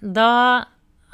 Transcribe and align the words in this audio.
Da 0.00 0.30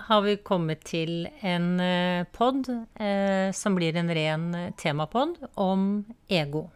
har 0.07 0.25
vi 0.25 0.37
kommet 0.37 0.85
til 0.89 1.27
en 1.41 1.81
eh, 1.81 2.27
pod 2.35 2.69
eh, 2.69 3.51
som 3.57 3.77
blir 3.77 3.97
en 3.97 4.11
ren 4.13 4.49
temapod 4.81 5.39
om 5.61 6.05
ego. 6.29 6.67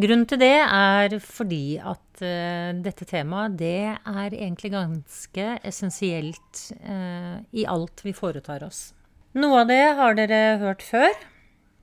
Grunnen 0.00 0.24
til 0.28 0.40
det 0.40 0.54
er 0.64 1.16
fordi 1.20 1.76
at 1.76 2.22
eh, 2.24 2.70
dette 2.84 3.04
temaet 3.08 3.58
det 3.60 3.96
er 3.96 4.36
egentlig 4.36 4.70
ganske 4.72 5.48
essensielt 5.66 6.62
eh, 6.80 7.40
i 7.52 7.66
alt 7.68 8.04
vi 8.06 8.14
foretar 8.16 8.64
oss. 8.64 8.90
Noe 9.36 9.62
av 9.62 9.68
det 9.70 9.82
har 9.98 10.16
dere 10.16 10.40
hørt 10.62 10.84
før, 10.86 11.12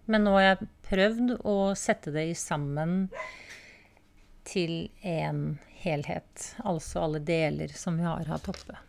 men 0.10 0.26
nå 0.26 0.34
har 0.38 0.48
jeg 0.48 0.72
prøvd 0.90 1.38
å 1.48 1.58
sette 1.78 2.14
det 2.16 2.30
sammen 2.40 3.08
til 4.48 4.88
en 5.06 5.58
helhet. 5.84 6.52
Altså 6.66 7.06
alle 7.06 7.22
deler 7.22 7.72
som 7.76 8.00
vi 8.00 8.08
har 8.08 8.26
hatt 8.32 8.50
oppe. 8.50 8.87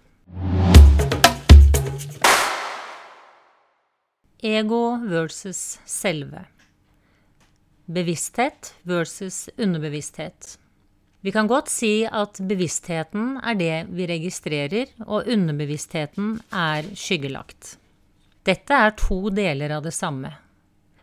Ego 4.38 5.00
versus 5.08 5.80
selve. 5.84 6.44
Bevissthet 7.86 8.74
versus 8.82 9.48
underbevissthet. 9.56 10.58
Vi 11.20 11.32
kan 11.32 11.48
godt 11.50 11.70
si 11.72 12.04
at 12.06 12.38
bevisstheten 12.46 13.40
er 13.42 13.58
det 13.58 13.78
vi 13.90 14.06
registrerer, 14.06 14.92
og 15.02 15.26
underbevisstheten 15.26 16.36
er 16.54 16.86
skyggelagt. 16.94 17.74
Dette 18.46 18.78
er 18.78 18.94
to 18.96 19.26
deler 19.34 19.74
av 19.74 19.82
det 19.88 19.96
samme. 19.96 20.30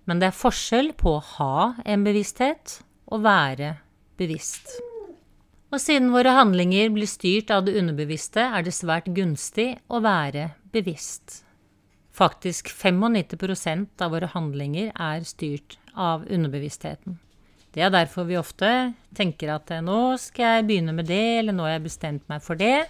Men 0.06 0.22
det 0.22 0.32
er 0.32 0.40
forskjell 0.40 0.94
på 0.96 1.18
å 1.18 1.26
ha 1.36 1.58
en 1.84 2.08
bevissthet 2.08 2.80
og 3.12 3.26
være 3.26 3.76
bevisst. 4.18 4.78
Og 5.74 5.82
siden 5.82 6.12
våre 6.14 6.36
handlinger 6.38 6.92
blir 6.94 7.10
styrt 7.10 7.52
av 7.54 7.66
det 7.66 7.74
underbevisste, 7.80 8.44
er 8.44 8.66
det 8.66 8.76
svært 8.76 9.10
gunstig 9.16 9.74
å 9.90 10.02
være 10.06 10.52
bevisst. 10.76 11.42
Faktisk 12.16 12.70
95% 12.72 14.04
av 14.06 14.14
våre 14.14 14.30
handlinger 14.32 14.94
er 14.94 15.26
styrt 15.28 15.78
av 15.92 16.24
underbevisstheten. 16.32 17.18
Det 17.76 17.84
er 17.84 17.92
derfor 17.92 18.24
vi 18.30 18.38
ofte 18.40 18.70
tenker 19.18 19.52
at 19.52 19.74
nå 19.84 20.16
skal 20.22 20.60
jeg 20.60 20.68
begynne 20.70 20.94
med 20.96 21.10
det, 21.12 21.26
eller 21.42 21.56
nå 21.56 21.66
har 21.66 21.76
jeg 21.76 21.88
bestemt 21.90 22.30
meg 22.32 22.46
for 22.46 22.56
det. 22.56 22.86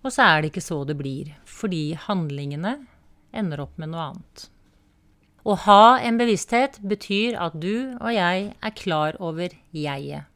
Og 0.00 0.14
så 0.14 0.24
er 0.24 0.40
det 0.40 0.54
ikke 0.54 0.64
så 0.64 0.80
det 0.88 0.96
blir, 0.96 1.34
fordi 1.44 1.90
handlingene 2.06 2.78
ender 3.36 3.66
opp 3.66 3.76
med 3.76 3.92
noe 3.92 4.06
annet. 4.12 4.46
Å 5.44 5.56
ha 5.66 5.84
en 6.00 6.16
bevissthet 6.20 6.80
betyr 6.80 7.36
at 7.40 7.60
du 7.60 7.92
og 7.98 8.10
jeg 8.14 8.50
er 8.56 8.76
klar 8.76 9.20
over 9.20 9.52
jeget 9.76 10.29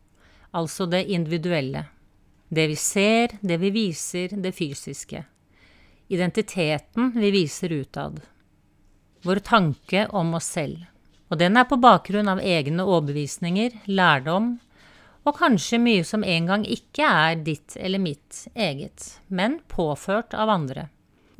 altså 0.54 0.86
det 0.86 1.04
individuelle. 1.10 1.84
Det 2.48 2.66
vi 2.70 2.76
ser, 2.78 3.38
det 3.40 3.58
vi 3.58 3.70
viser, 3.74 4.36
det 4.38 4.54
fysiske. 4.54 5.24
Identiteten 6.08 7.12
vi 7.16 7.30
viser 7.34 7.72
utad. 7.72 8.20
Vår 9.24 9.40
tanke 9.42 10.06
om 10.12 10.34
oss 10.38 10.52
selv. 10.54 10.84
Og 11.32 11.40
den 11.40 11.56
er 11.56 11.66
på 11.66 11.80
bakgrunn 11.80 12.28
av 12.30 12.42
egne 12.44 12.84
overbevisninger, 12.84 13.80
lærdom, 13.88 14.58
og 15.24 15.38
kanskje 15.38 15.80
mye 15.80 16.04
som 16.04 16.24
en 16.24 16.50
gang 16.50 16.66
ikke 16.68 17.08
er 17.08 17.38
ditt 17.46 17.78
eller 17.80 18.02
mitt 18.02 18.44
eget, 18.54 19.06
men 19.28 19.58
påført 19.72 20.36
av 20.36 20.52
andre. 20.52 20.90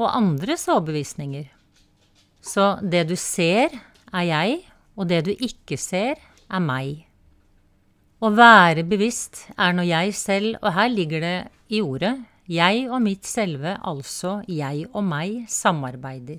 Og 0.00 0.08
andres 0.08 0.64
overbevisninger. 0.72 1.50
Så 2.40 2.78
det 2.80 3.04
du 3.12 3.14
ser, 3.20 3.76
er 4.10 4.24
jeg, 4.24 4.62
og 4.96 5.12
det 5.12 5.24
du 5.28 5.34
ikke 5.36 5.76
ser, 5.80 6.16
er 6.48 6.64
meg. 6.64 7.04
Å 8.25 8.30
være 8.33 8.86
bevisst 8.89 9.42
er 9.61 9.75
når 9.77 9.84
jeg 9.84 10.12
selv, 10.17 10.55
og 10.62 10.72
her 10.72 10.89
ligger 10.89 11.20
det 11.20 11.35
i 11.77 11.83
ordet, 11.85 12.14
jeg 12.48 12.86
og 12.89 13.02
mitt 13.05 13.29
selve, 13.29 13.74
altså 13.85 14.39
jeg 14.48 14.86
og 14.95 15.05
meg, 15.05 15.42
samarbeider. 15.52 16.39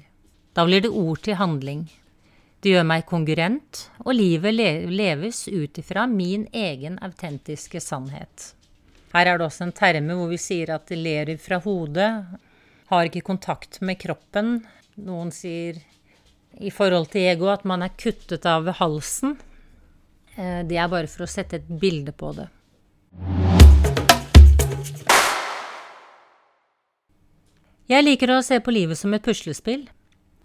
Da 0.57 0.65
blir 0.65 0.81
det 0.81 0.89
ord 0.89 1.21
til 1.21 1.37
handling. 1.37 1.85
Det 2.57 2.73
gjør 2.73 2.89
meg 2.89 3.05
konkurrent, 3.05 3.83
og 4.01 4.17
livet 4.17 4.57
leves 4.89 5.43
ut 5.45 5.77
ifra 5.77 6.07
min 6.09 6.47
egen 6.49 6.97
autentiske 7.05 7.83
sannhet. 7.83 8.55
Her 9.13 9.35
er 9.35 9.37
det 9.37 9.45
også 9.45 9.67
en 9.67 9.77
terme 9.77 10.17
hvor 10.17 10.33
vi 10.33 10.41
sier 10.41 10.73
at 10.73 10.89
det 10.89 10.97
ler 10.97 11.35
fra 11.37 11.61
hodet, 11.61 12.11
har 12.89 13.05
ikke 13.05 13.27
kontakt 13.29 13.83
med 13.85 14.01
kroppen. 14.01 14.55
Noen 15.05 15.29
sier 15.29 15.77
i 16.57 16.73
forhold 16.73 17.11
til 17.13 17.29
ego 17.29 17.53
at 17.53 17.65
man 17.67 17.85
er 17.85 17.93
kuttet 17.93 18.49
av 18.49 18.73
halsen. 18.81 19.37
Eh, 20.35 20.61
det 20.67 20.77
er 20.77 20.91
bare 20.91 21.07
for 21.07 21.25
å 21.25 21.29
sette 21.31 21.61
et 21.61 21.67
bilde 21.67 22.11
på 22.11 22.33
det. 22.35 22.49
Jeg 27.85 28.01
liker 28.01 28.33
å 28.33 28.41
se 28.43 28.57
på 28.59 28.73
livet 28.73 28.97
som 28.97 29.13
et 29.13 29.23
puslespill. 29.23 29.85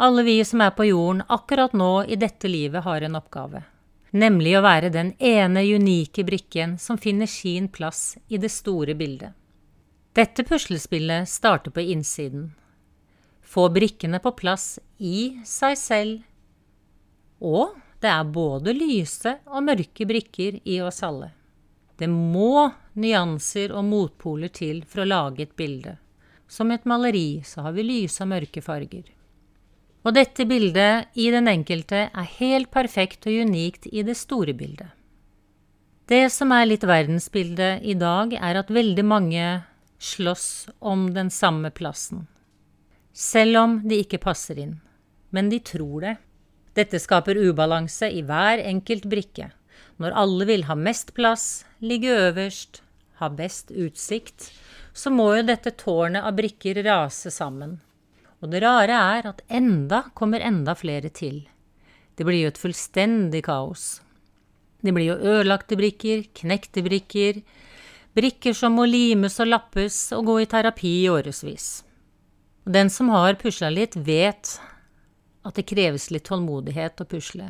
Alle 0.00 0.22
vi 0.24 0.38
som 0.44 0.60
er 0.64 0.72
på 0.76 0.86
jorden 0.90 1.24
akkurat 1.28 1.74
nå 1.76 2.04
i 2.04 2.16
dette 2.20 2.48
livet, 2.48 2.84
har 2.84 3.02
en 3.02 3.18
oppgave. 3.18 3.64
Nemlig 4.12 4.56
å 4.58 4.64
være 4.64 4.90
den 4.92 5.12
ene 5.18 5.62
unike 5.62 6.24
brikken 6.26 6.76
som 6.78 6.98
finner 6.98 7.28
sin 7.30 7.68
plass 7.68 8.16
i 8.28 8.40
det 8.40 8.50
store 8.52 8.96
bildet. 8.98 9.32
Dette 10.16 10.44
puslespillet 10.44 11.28
starter 11.30 11.70
på 11.70 11.84
innsiden. 11.94 12.50
Få 13.40 13.68
brikkene 13.72 14.18
på 14.22 14.32
plass 14.36 14.78
i 14.98 15.40
seg 15.46 15.78
selv 15.78 16.26
og 17.40 17.76
det 18.00 18.08
er 18.08 18.32
både 18.32 18.72
lyse 18.76 19.36
og 19.50 19.64
mørke 19.66 20.06
brikker 20.08 20.60
i 20.64 20.80
oss 20.80 21.02
alle. 21.04 21.30
Det 22.00 22.08
må 22.08 22.70
nyanser 22.96 23.74
og 23.76 23.84
motpoler 23.84 24.48
til 24.48 24.80
for 24.88 25.02
å 25.02 25.08
lage 25.08 25.44
et 25.44 25.56
bilde. 25.56 25.98
Som 26.48 26.72
et 26.72 26.86
maleri 26.88 27.42
så 27.44 27.66
har 27.66 27.76
vi 27.76 27.84
lyse 27.84 28.22
og 28.24 28.30
mørke 28.32 28.62
farger. 28.64 29.04
Og 30.00 30.16
dette 30.16 30.46
bildet 30.48 31.12
i 31.20 31.28
den 31.30 31.50
enkelte 31.50 32.06
er 32.08 32.32
helt 32.38 32.70
perfekt 32.72 33.28
og 33.28 33.36
unikt 33.44 33.84
i 33.92 34.02
det 34.06 34.16
store 34.16 34.56
bildet. 34.56 34.88
Det 36.08 36.24
som 36.32 36.50
er 36.56 36.66
litt 36.66 36.82
verdensbildet 36.88 37.84
i 37.86 37.94
dag, 37.94 38.32
er 38.34 38.58
at 38.58 38.72
veldig 38.72 39.04
mange 39.06 39.44
slåss 40.00 40.70
om 40.80 41.10
den 41.14 41.28
samme 41.30 41.70
plassen. 41.70 42.24
Selv 43.12 43.60
om 43.60 43.76
de 43.84 44.00
ikke 44.02 44.18
passer 44.24 44.58
inn. 44.58 44.80
Men 45.30 45.52
de 45.52 45.60
tror 45.62 46.00
det. 46.02 46.16
Dette 46.76 47.00
skaper 47.02 47.38
ubalanse 47.38 48.10
i 48.14 48.22
hver 48.26 48.62
enkelt 48.62 49.08
brikke. 49.10 49.50
Når 50.00 50.16
alle 50.16 50.46
vil 50.48 50.64
ha 50.68 50.76
mest 50.78 51.12
plass, 51.16 51.64
ligge 51.82 52.12
øverst, 52.14 52.80
ha 53.20 53.28
best 53.28 53.72
utsikt, 53.74 54.48
så 54.94 55.10
må 55.12 55.28
jo 55.36 55.46
dette 55.48 55.74
tårnet 55.78 56.24
av 56.24 56.36
brikker 56.38 56.80
rase 56.86 57.32
sammen. 57.34 57.78
Og 58.40 58.52
det 58.52 58.62
rare 58.64 58.96
er 59.16 59.28
at 59.28 59.42
enda 59.52 60.06
kommer 60.16 60.40
enda 60.40 60.74
flere 60.78 61.10
til. 61.12 61.42
Det 62.16 62.24
blir 62.24 62.44
jo 62.44 62.52
et 62.52 62.60
fullstendig 62.60 63.42
kaos. 63.44 64.00
Det 64.80 64.94
blir 64.96 65.10
jo 65.10 65.18
ødelagte 65.20 65.76
brikker, 65.76 66.24
knekte 66.36 66.82
brikker, 66.84 67.42
brikker 68.16 68.56
som 68.56 68.78
må 68.78 68.86
limes 68.88 69.36
og 69.42 69.50
lappes 69.52 69.98
og 70.16 70.24
gå 70.30 70.40
i 70.40 70.48
terapi 70.48 70.94
i 71.02 71.10
årevis. 71.12 71.68
Den 72.64 72.88
som 72.92 73.12
har 73.12 73.38
pusla 73.40 73.70
litt, 73.72 73.96
vet 73.96 74.56
at 75.46 75.56
det 75.56 75.68
kreves 75.70 76.10
litt 76.12 76.26
tålmodighet 76.28 77.00
å 77.00 77.08
pusle. 77.08 77.48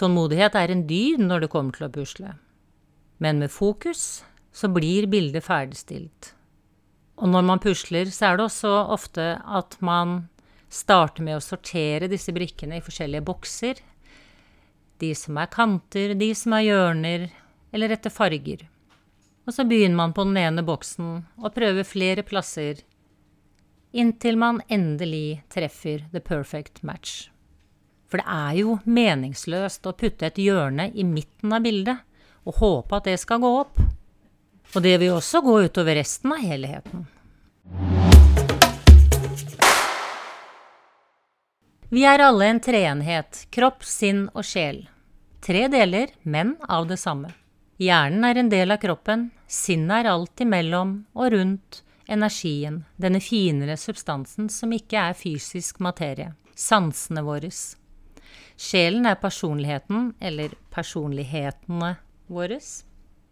Tålmodighet 0.00 0.56
er 0.58 0.72
en 0.72 0.86
dyd 0.88 1.22
når 1.22 1.44
det 1.44 1.52
kommer 1.52 1.76
til 1.76 1.86
å 1.86 1.92
pusle. 1.94 2.34
Men 3.22 3.40
med 3.40 3.52
fokus 3.54 4.24
så 4.54 4.68
blir 4.70 5.06
bildet 5.10 5.46
ferdigstilt. 5.46 6.32
Og 7.22 7.30
når 7.30 7.46
man 7.46 7.62
pusler, 7.62 8.10
så 8.10 8.30
er 8.30 8.38
det 8.38 8.48
også 8.48 8.72
ofte 8.94 9.26
at 9.46 9.76
man 9.84 10.24
starter 10.74 11.22
med 11.22 11.38
å 11.38 11.44
sortere 11.44 12.10
disse 12.10 12.34
brikkene 12.34 12.80
i 12.80 12.84
forskjellige 12.84 13.26
bokser. 13.26 13.80
De 14.98 15.12
som 15.18 15.38
er 15.38 15.50
kanter, 15.50 16.16
de 16.18 16.30
som 16.34 16.56
er 16.58 16.66
hjørner, 16.66 17.28
eller 17.74 17.94
etter 17.94 18.12
farger. 18.14 18.66
Og 19.46 19.54
så 19.54 19.66
begynner 19.68 19.98
man 19.98 20.14
på 20.16 20.24
den 20.26 20.38
ene 20.40 20.64
boksen 20.66 21.22
og 21.38 21.54
prøver 21.54 21.86
flere 21.86 22.24
plasser 22.26 22.82
inntil 23.94 24.36
man 24.36 24.60
endelig 24.68 25.44
treffer 25.48 26.04
the 26.12 26.20
perfect 26.20 26.82
match. 26.82 27.30
For 28.10 28.18
det 28.18 28.26
er 28.26 28.56
jo 28.58 28.78
meningsløst 28.84 29.86
å 29.86 29.94
putte 29.94 30.26
et 30.26 30.40
hjørne 30.42 30.88
i 30.94 31.06
midten 31.06 31.54
av 31.54 31.62
bildet 31.62 32.02
og 32.44 32.58
håpe 32.58 32.98
at 32.98 33.06
det 33.08 33.16
skal 33.22 33.42
gå 33.44 33.52
opp. 33.60 33.78
Og 34.74 34.82
det 34.82 34.96
vil 34.98 35.14
også 35.14 35.44
gå 35.46 35.60
utover 35.68 35.94
resten 36.00 36.34
av 36.34 36.42
helheten. 36.42 37.06
Vi 41.94 42.02
er 42.10 42.24
alle 42.26 42.50
en 42.50 42.58
treenhet, 42.58 43.44
kropp, 43.54 43.86
sinn 43.86 44.26
og 44.34 44.42
sjel. 44.42 44.82
Tre 45.44 45.68
deler, 45.70 46.10
men 46.22 46.56
av 46.66 46.88
det 46.90 46.98
samme. 46.98 47.30
Hjernen 47.78 48.26
er 48.26 48.42
en 48.42 48.50
del 48.50 48.74
av 48.74 48.82
kroppen, 48.82 49.28
sinnet 49.46 50.02
er 50.02 50.10
alt 50.10 50.42
imellom 50.42 50.96
og 51.14 51.30
rundt, 51.36 51.83
energien, 52.06 52.84
denne 52.96 53.20
finere 53.20 53.76
substansen 53.80 54.50
som 54.52 54.72
ikke 54.74 55.00
er 55.10 55.16
fysisk 55.18 55.80
materie, 55.84 56.34
sansene 56.54 57.24
våre. 57.24 57.50
Sjelen 58.56 59.06
er 59.10 59.18
personligheten, 59.18 60.12
eller 60.20 60.54
personlighetene 60.74 61.94
våre. 62.26 62.60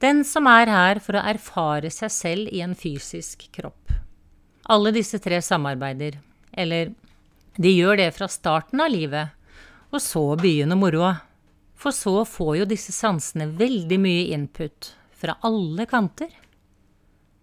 Den 0.02 0.24
som 0.26 0.48
er 0.50 0.70
her 0.72 1.00
for 1.02 1.18
å 1.18 1.26
erfare 1.30 1.92
seg 1.94 2.10
selv 2.10 2.50
i 2.50 2.62
en 2.64 2.74
fysisk 2.74 3.46
kropp. 3.54 3.92
Alle 4.72 4.92
disse 4.94 5.20
tre 5.22 5.38
samarbeider, 5.42 6.18
eller 6.52 6.92
de 7.56 7.70
gjør 7.70 8.00
det 8.00 8.10
fra 8.16 8.28
starten 8.30 8.82
av 8.82 8.90
livet, 8.90 9.30
og 9.92 10.00
så 10.02 10.24
begynner 10.40 10.78
moroa. 10.78 11.14
For 11.76 11.94
så 11.94 12.22
får 12.26 12.62
jo 12.62 12.68
disse 12.70 12.94
sansene 12.94 13.48
veldig 13.58 13.98
mye 14.00 14.28
input 14.34 14.92
fra 15.18 15.36
alle 15.46 15.86
kanter. 15.90 16.30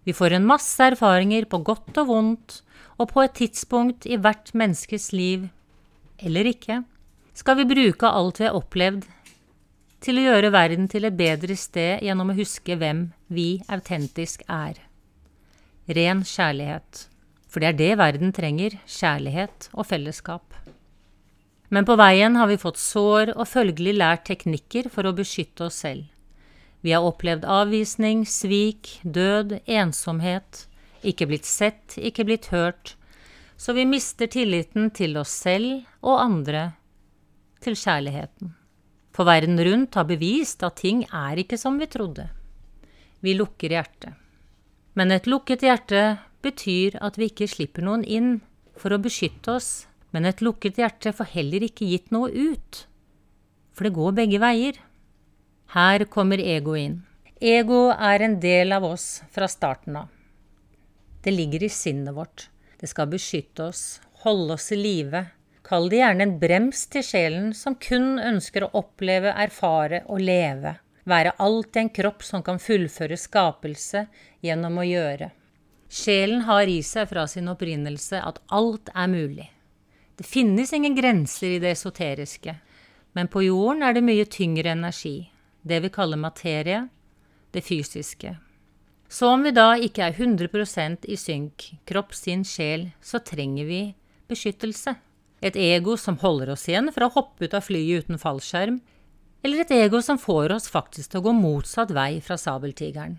Vi 0.10 0.14
får 0.18 0.34
en 0.34 0.48
masse 0.50 0.82
erfaringer 0.82 1.46
på 1.46 1.60
godt 1.62 2.00
og 2.02 2.08
vondt, 2.10 2.54
og 2.98 3.12
på 3.12 3.22
et 3.22 3.36
tidspunkt 3.38 4.08
i 4.10 4.18
hvert 4.18 4.50
menneskes 4.58 5.12
liv, 5.14 5.44
eller 6.18 6.50
ikke, 6.50 6.80
skal 7.38 7.60
vi 7.60 7.68
bruke 7.70 8.10
alt 8.10 8.42
vi 8.42 8.48
har 8.48 8.58
opplevd 8.58 9.06
til 10.02 10.18
å 10.18 10.26
gjøre 10.26 10.52
verden 10.56 10.90
til 10.90 11.06
et 11.06 11.20
bedre 11.20 11.54
sted 11.54 12.02
gjennom 12.08 12.34
å 12.34 12.38
huske 12.40 12.80
hvem 12.82 13.06
vi 13.30 13.62
autentisk 13.70 14.42
er. 14.50 14.82
Ren 15.86 16.26
kjærlighet. 16.26 17.06
For 17.46 17.62
det 17.62 17.70
er 17.70 17.78
det 17.78 17.94
verden 18.02 18.34
trenger, 18.34 18.82
kjærlighet 18.90 19.70
og 19.76 19.92
fellesskap. 19.94 20.58
Men 21.70 21.86
på 21.86 21.94
veien 22.02 22.34
har 22.42 22.50
vi 22.50 22.58
fått 22.58 22.82
sår 22.82 23.36
og 23.36 23.46
følgelig 23.50 24.00
lært 24.02 24.26
teknikker 24.32 24.90
for 24.90 25.06
å 25.06 25.14
beskytte 25.14 25.70
oss 25.70 25.84
selv. 25.86 26.10
Vi 26.82 26.94
har 26.96 27.04
opplevd 27.04 27.44
avvisning, 27.44 28.24
svik, 28.28 29.00
død, 29.04 29.60
ensomhet, 29.68 30.66
ikke 31.04 31.28
blitt 31.28 31.48
sett, 31.48 31.98
ikke 31.98 32.26
blitt 32.28 32.50
hørt, 32.54 32.96
så 33.60 33.76
vi 33.76 33.84
mister 33.88 34.30
tilliten 34.32 34.88
til 34.96 35.18
oss 35.20 35.34
selv 35.44 35.84
og 36.00 36.22
andre, 36.22 36.70
til 37.60 37.76
kjærligheten. 37.76 38.54
For 39.12 39.28
verden 39.28 39.60
rundt 39.60 39.98
har 40.00 40.08
bevist 40.08 40.64
at 40.64 40.80
ting 40.80 41.04
er 41.12 41.42
ikke 41.42 41.60
som 41.60 41.76
vi 41.82 41.90
trodde. 41.92 42.30
Vi 43.20 43.36
lukker 43.36 43.76
hjertet. 43.76 44.16
Men 44.96 45.12
et 45.12 45.28
lukket 45.28 45.66
hjerte 45.66 46.04
betyr 46.44 46.96
at 47.04 47.20
vi 47.20 47.28
ikke 47.28 47.50
slipper 47.52 47.84
noen 47.84 48.06
inn 48.08 48.38
for 48.80 48.96
å 48.96 49.02
beskytte 49.04 49.58
oss, 49.58 49.90
men 50.16 50.26
et 50.26 50.40
lukket 50.42 50.80
hjerte 50.80 51.12
får 51.16 51.34
heller 51.36 51.66
ikke 51.68 51.90
gitt 51.90 52.14
noe 52.16 52.32
ut. 52.32 52.86
For 53.76 53.88
det 53.88 53.96
går 53.98 54.16
begge 54.18 54.40
veier. 54.42 54.80
Her 55.70 56.04
kommer 56.06 56.40
ego 56.42 56.74
inn. 56.74 56.96
Ego 57.40 57.92
er 57.94 58.24
en 58.26 58.40
del 58.42 58.74
av 58.74 58.88
oss 58.88 59.22
fra 59.30 59.46
starten 59.48 60.00
av. 60.00 60.08
Det 61.22 61.30
ligger 61.30 61.64
i 61.64 61.70
sinnet 61.70 62.16
vårt. 62.16 62.48
Det 62.82 62.90
skal 62.90 63.12
beskytte 63.12 63.68
oss, 63.70 64.02
holde 64.24 64.58
oss 64.58 64.72
i 64.74 64.80
live. 64.80 65.24
Kall 65.62 65.86
det 65.94 66.02
gjerne 66.02 66.26
en 66.26 66.36
brems 66.42 66.88
til 66.90 67.06
sjelen 67.06 67.54
som 67.54 67.78
kun 67.78 68.18
ønsker 68.18 68.66
å 68.66 68.72
oppleve, 68.82 69.30
erfare 69.30 70.02
og 70.10 70.26
leve. 70.26 70.74
Være 71.06 71.38
alltid 71.38 71.84
en 71.84 71.96
kropp 72.02 72.26
som 72.26 72.42
kan 72.42 72.58
fullføre 72.58 73.22
skapelse 73.30 74.08
gjennom 74.42 74.82
å 74.82 74.90
gjøre. 74.90 75.30
Sjelen 75.86 76.48
har 76.50 76.66
i 76.66 76.82
seg 76.82 77.14
fra 77.14 77.30
sin 77.30 77.50
opprinnelse 77.52 78.18
at 78.18 78.42
alt 78.50 78.90
er 78.96 79.14
mulig. 79.14 79.52
Det 80.18 80.26
finnes 80.26 80.74
ingen 80.74 80.98
grenser 80.98 81.60
i 81.60 81.62
det 81.62 81.78
esoteriske, 81.78 82.58
men 83.14 83.30
på 83.30 83.52
jorden 83.52 83.86
er 83.86 83.94
det 83.94 84.10
mye 84.10 84.26
tyngre 84.26 84.74
energi 84.74 85.20
det 85.62 85.80
vi 85.84 85.92
kaller 85.94 86.18
materie, 86.18 86.88
det 87.52 87.62
fysiske. 87.66 88.38
Så 89.10 89.28
om 89.34 89.44
vi 89.44 89.52
da 89.52 89.74
ikke 89.82 90.06
er 90.06 90.14
100% 90.14 91.08
i 91.10 91.18
synk, 91.18 91.66
kropp, 91.90 92.14
sinn, 92.14 92.44
sjel, 92.46 92.92
så 93.02 93.22
trenger 93.26 93.66
vi 93.66 93.82
beskyttelse. 94.30 94.94
Et 95.42 95.56
ego 95.56 95.96
som 95.98 96.20
holder 96.22 96.52
oss 96.54 96.68
igjen 96.70 96.92
fra 96.94 97.08
å 97.08 97.16
hoppe 97.16 97.48
ut 97.48 97.56
av 97.58 97.66
flyet 97.66 98.06
uten 98.06 98.22
fallskjerm, 98.22 98.78
eller 99.42 99.64
et 99.64 99.72
ego 99.72 100.02
som 100.04 100.20
får 100.20 100.54
oss 100.58 100.68
faktisk 100.70 101.12
til 101.12 101.22
å 101.22 101.30
gå 101.30 101.34
motsatt 101.38 101.94
vei 101.96 102.20
fra 102.22 102.38
sabeltigeren. 102.38 103.18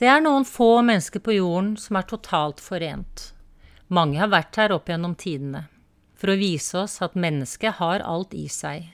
Det 0.00 0.08
er 0.08 0.22
noen 0.24 0.46
få 0.48 0.80
mennesker 0.82 1.22
på 1.22 1.36
jorden 1.36 1.76
som 1.78 1.98
er 2.00 2.08
totalt 2.08 2.62
forent. 2.64 3.28
Mange 3.92 4.18
har 4.18 4.32
vært 4.32 4.56
her 4.58 4.72
opp 4.74 4.88
gjennom 4.88 5.14
tidene, 5.20 5.66
for 6.16 6.32
å 6.32 6.38
vise 6.40 6.80
oss 6.80 6.96
at 7.04 7.14
mennesket 7.14 7.76
har 7.78 8.02
alt 8.02 8.34
i 8.34 8.48
seg, 8.50 8.88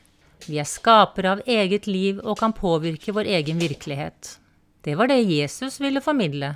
vi 0.46 0.60
er 0.60 0.68
skapere 0.68 1.34
av 1.36 1.42
eget 1.46 1.88
liv 1.90 2.20
og 2.22 2.38
kan 2.40 2.54
påvirke 2.54 3.14
vår 3.16 3.30
egen 3.38 3.58
virkelighet. 3.58 4.36
Det 4.84 4.94
var 4.98 5.10
det 5.10 5.18
Jesus 5.26 5.80
ville 5.82 6.00
formidle. 6.04 6.54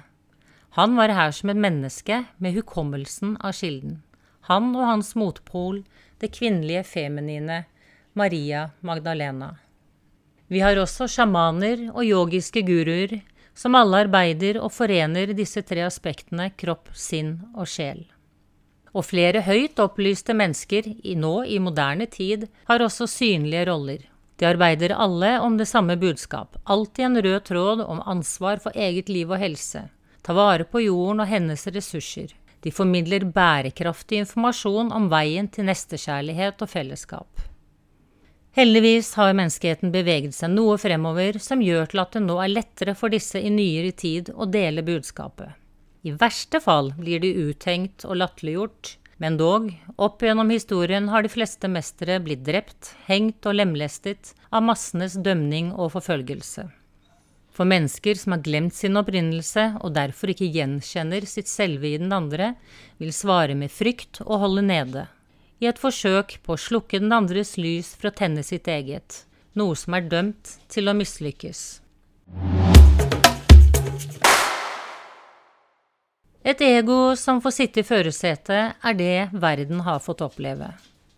Han 0.79 0.95
var 0.97 1.13
her 1.13 1.35
som 1.37 1.51
et 1.53 1.61
menneske 1.61 2.23
med 2.39 2.55
hukommelsen 2.57 3.35
av 3.41 3.57
kilden. 3.59 3.99
Han 4.49 4.71
og 4.77 4.87
hans 4.89 5.13
motpol, 5.19 5.83
det 6.23 6.33
kvinnelige 6.37 6.85
feminine, 6.85 7.65
Maria 8.15 8.71
Magdalena. 8.81 9.57
Vi 10.53 10.61
har 10.61 10.77
også 10.77 11.09
sjamaner 11.09 11.89
og 11.93 12.05
yogiske 12.05 12.63
guruer 12.67 13.19
som 13.57 13.77
alle 13.77 14.05
arbeider 14.07 14.59
og 14.61 14.73
forener 14.73 15.33
disse 15.37 15.63
tre 15.65 15.85
aspektene 15.87 16.51
kropp, 16.57 16.91
sinn 16.93 17.39
og 17.53 17.69
sjel. 17.69 18.05
Og 18.93 19.07
flere 19.09 19.41
høyt 19.47 19.81
opplyste 19.81 20.35
mennesker 20.37 20.91
nå 21.17 21.35
i 21.49 21.59
moderne 21.63 22.07
tid 22.07 22.49
har 22.69 22.85
også 22.85 23.09
synlige 23.09 23.65
roller. 23.71 24.03
De 24.37 24.49
arbeider 24.49 24.93
alle 24.99 25.37
om 25.41 25.57
det 25.57 25.69
samme 25.71 25.97
budskap, 25.97 26.57
alltid 26.65 27.05
en 27.05 27.23
rød 27.23 27.45
tråd 27.49 27.85
om 27.87 28.03
ansvar 28.07 28.61
for 28.65 28.75
eget 28.75 29.09
liv 29.09 29.31
og 29.31 29.39
helse. 29.39 29.87
Ta 30.23 30.35
vare 30.37 30.67
på 30.69 30.83
jorden 30.83 31.23
og 31.23 31.31
hennes 31.31 31.67
ressurser. 31.67 32.35
De 32.63 32.71
formidler 32.71 33.25
bærekraftig 33.27 34.21
informasjon 34.23 34.93
om 34.95 35.09
veien 35.11 35.49
til 35.51 35.67
nestekjærlighet 35.67 36.63
og 36.63 36.71
fellesskap. 36.71 37.49
Heldigvis 38.53 39.15
har 39.17 39.33
menneskeheten 39.33 39.95
beveget 39.95 40.37
seg 40.37 40.53
noe 40.53 40.77
fremover 40.79 41.39
som 41.41 41.63
gjør 41.65 41.89
til 41.89 42.03
at 42.03 42.19
det 42.19 42.23
nå 42.27 42.37
er 42.43 42.53
lettere 42.53 42.95
for 42.99 43.15
disse 43.15 43.41
i 43.41 43.51
nyere 43.51 43.95
tid 43.97 44.29
å 44.35 44.47
dele 44.47 44.85
budskapet. 44.85 45.62
I 46.03 46.11
verste 46.19 46.59
fall 46.59 46.91
blir 46.99 47.23
de 47.23 47.31
uthengt 47.47 48.03
og 48.09 48.19
latterliggjort, 48.19 48.97
men 49.23 49.37
dog, 49.39 49.69
opp 50.03 50.23
gjennom 50.25 50.51
historien 50.51 51.07
har 51.13 51.23
de 51.23 51.31
fleste 51.31 51.69
mestere 51.71 52.17
blitt 52.25 52.43
drept, 52.43 52.97
hengt 53.07 53.47
og 53.47 53.55
lemlestet 53.55 54.33
av 54.51 54.65
massenes 54.67 55.15
dømning 55.15 55.71
og 55.77 55.93
forfølgelse. 55.95 56.67
For 57.55 57.69
mennesker 57.69 58.19
som 58.19 58.35
har 58.35 58.43
glemt 58.43 58.75
sin 58.75 58.99
opprinnelse 58.99 59.69
og 59.85 59.95
derfor 59.95 60.33
ikke 60.33 60.49
gjenkjenner 60.51 61.27
sitt 61.29 61.51
selve 61.53 61.93
i 61.93 62.01
den 62.01 62.11
andre, 62.17 62.55
vil 62.99 63.13
svare 63.15 63.55
med 63.55 63.71
frykt 63.71 64.25
og 64.25 64.41
holde 64.43 64.65
nede, 64.67 65.07
i 65.63 65.69
et 65.71 65.79
forsøk 65.79 66.41
på 66.43 66.57
å 66.57 66.59
slukke 66.59 66.99
den 66.99 67.15
andres 67.15 67.55
lys 67.61 67.93
for 67.95 68.11
å 68.11 68.17
tenne 68.19 68.43
sitt 68.43 68.67
eget, 68.67 69.23
noe 69.55 69.79
som 69.79 69.95
er 69.95 70.11
dømt 70.11 70.57
til 70.73 70.91
å 70.91 70.97
mislykkes. 70.99 71.63
Et 76.43 76.61
ego 76.61 77.15
som 77.15 77.39
får 77.39 77.55
sitte 77.55 77.83
i 77.83 77.87
førersetet, 77.87 78.75
er 78.83 78.95
det 78.99 79.31
verden 79.31 79.85
har 79.87 80.01
fått 80.03 80.25
oppleve. 80.27 80.73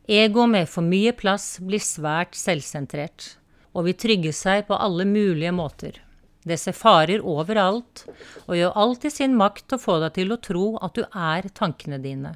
Ego 0.05 0.45
med 0.45 0.69
for 0.69 0.85
mye 0.85 1.15
plass 1.17 1.55
blir 1.65 1.81
svært 1.81 2.37
selvsentrert, 2.37 3.31
og 3.73 3.87
vil 3.87 3.97
trygge 3.97 4.35
seg 4.37 4.67
på 4.69 4.77
alle 4.77 5.07
mulige 5.09 5.53
måter. 5.57 6.03
Det 6.45 6.59
ser 6.61 6.77
farer 6.77 7.25
overalt, 7.25 8.03
og 8.45 8.59
gjør 8.59 8.77
alt 8.77 9.07
i 9.09 9.13
sin 9.15 9.33
makt 9.39 9.73
å 9.73 9.79
få 9.81 9.97
deg 10.03 10.13
til 10.19 10.35
å 10.35 10.41
tro 10.45 10.65
at 10.85 10.99
du 10.99 11.07
er 11.09 11.49
tankene 11.57 11.97
dine, 12.03 12.35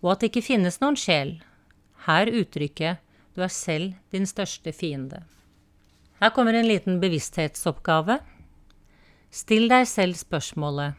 og 0.00 0.14
at 0.14 0.22
det 0.22 0.30
ikke 0.30 0.46
finnes 0.46 0.80
noen 0.80 0.96
sjel. 0.96 1.34
Her 2.06 2.30
uttrykket 2.32 3.04
du 3.36 3.42
er 3.44 3.52
selv 3.52 3.98
din 4.16 4.24
største 4.24 4.72
fiende. 4.72 5.26
Her 6.22 6.32
kommer 6.32 6.56
en 6.56 6.70
liten 6.70 7.02
bevissthetsoppgave. 7.04 8.16
Still 9.28 9.68
deg 9.68 9.84
selv 9.92 10.16
spørsmålet 10.16 10.96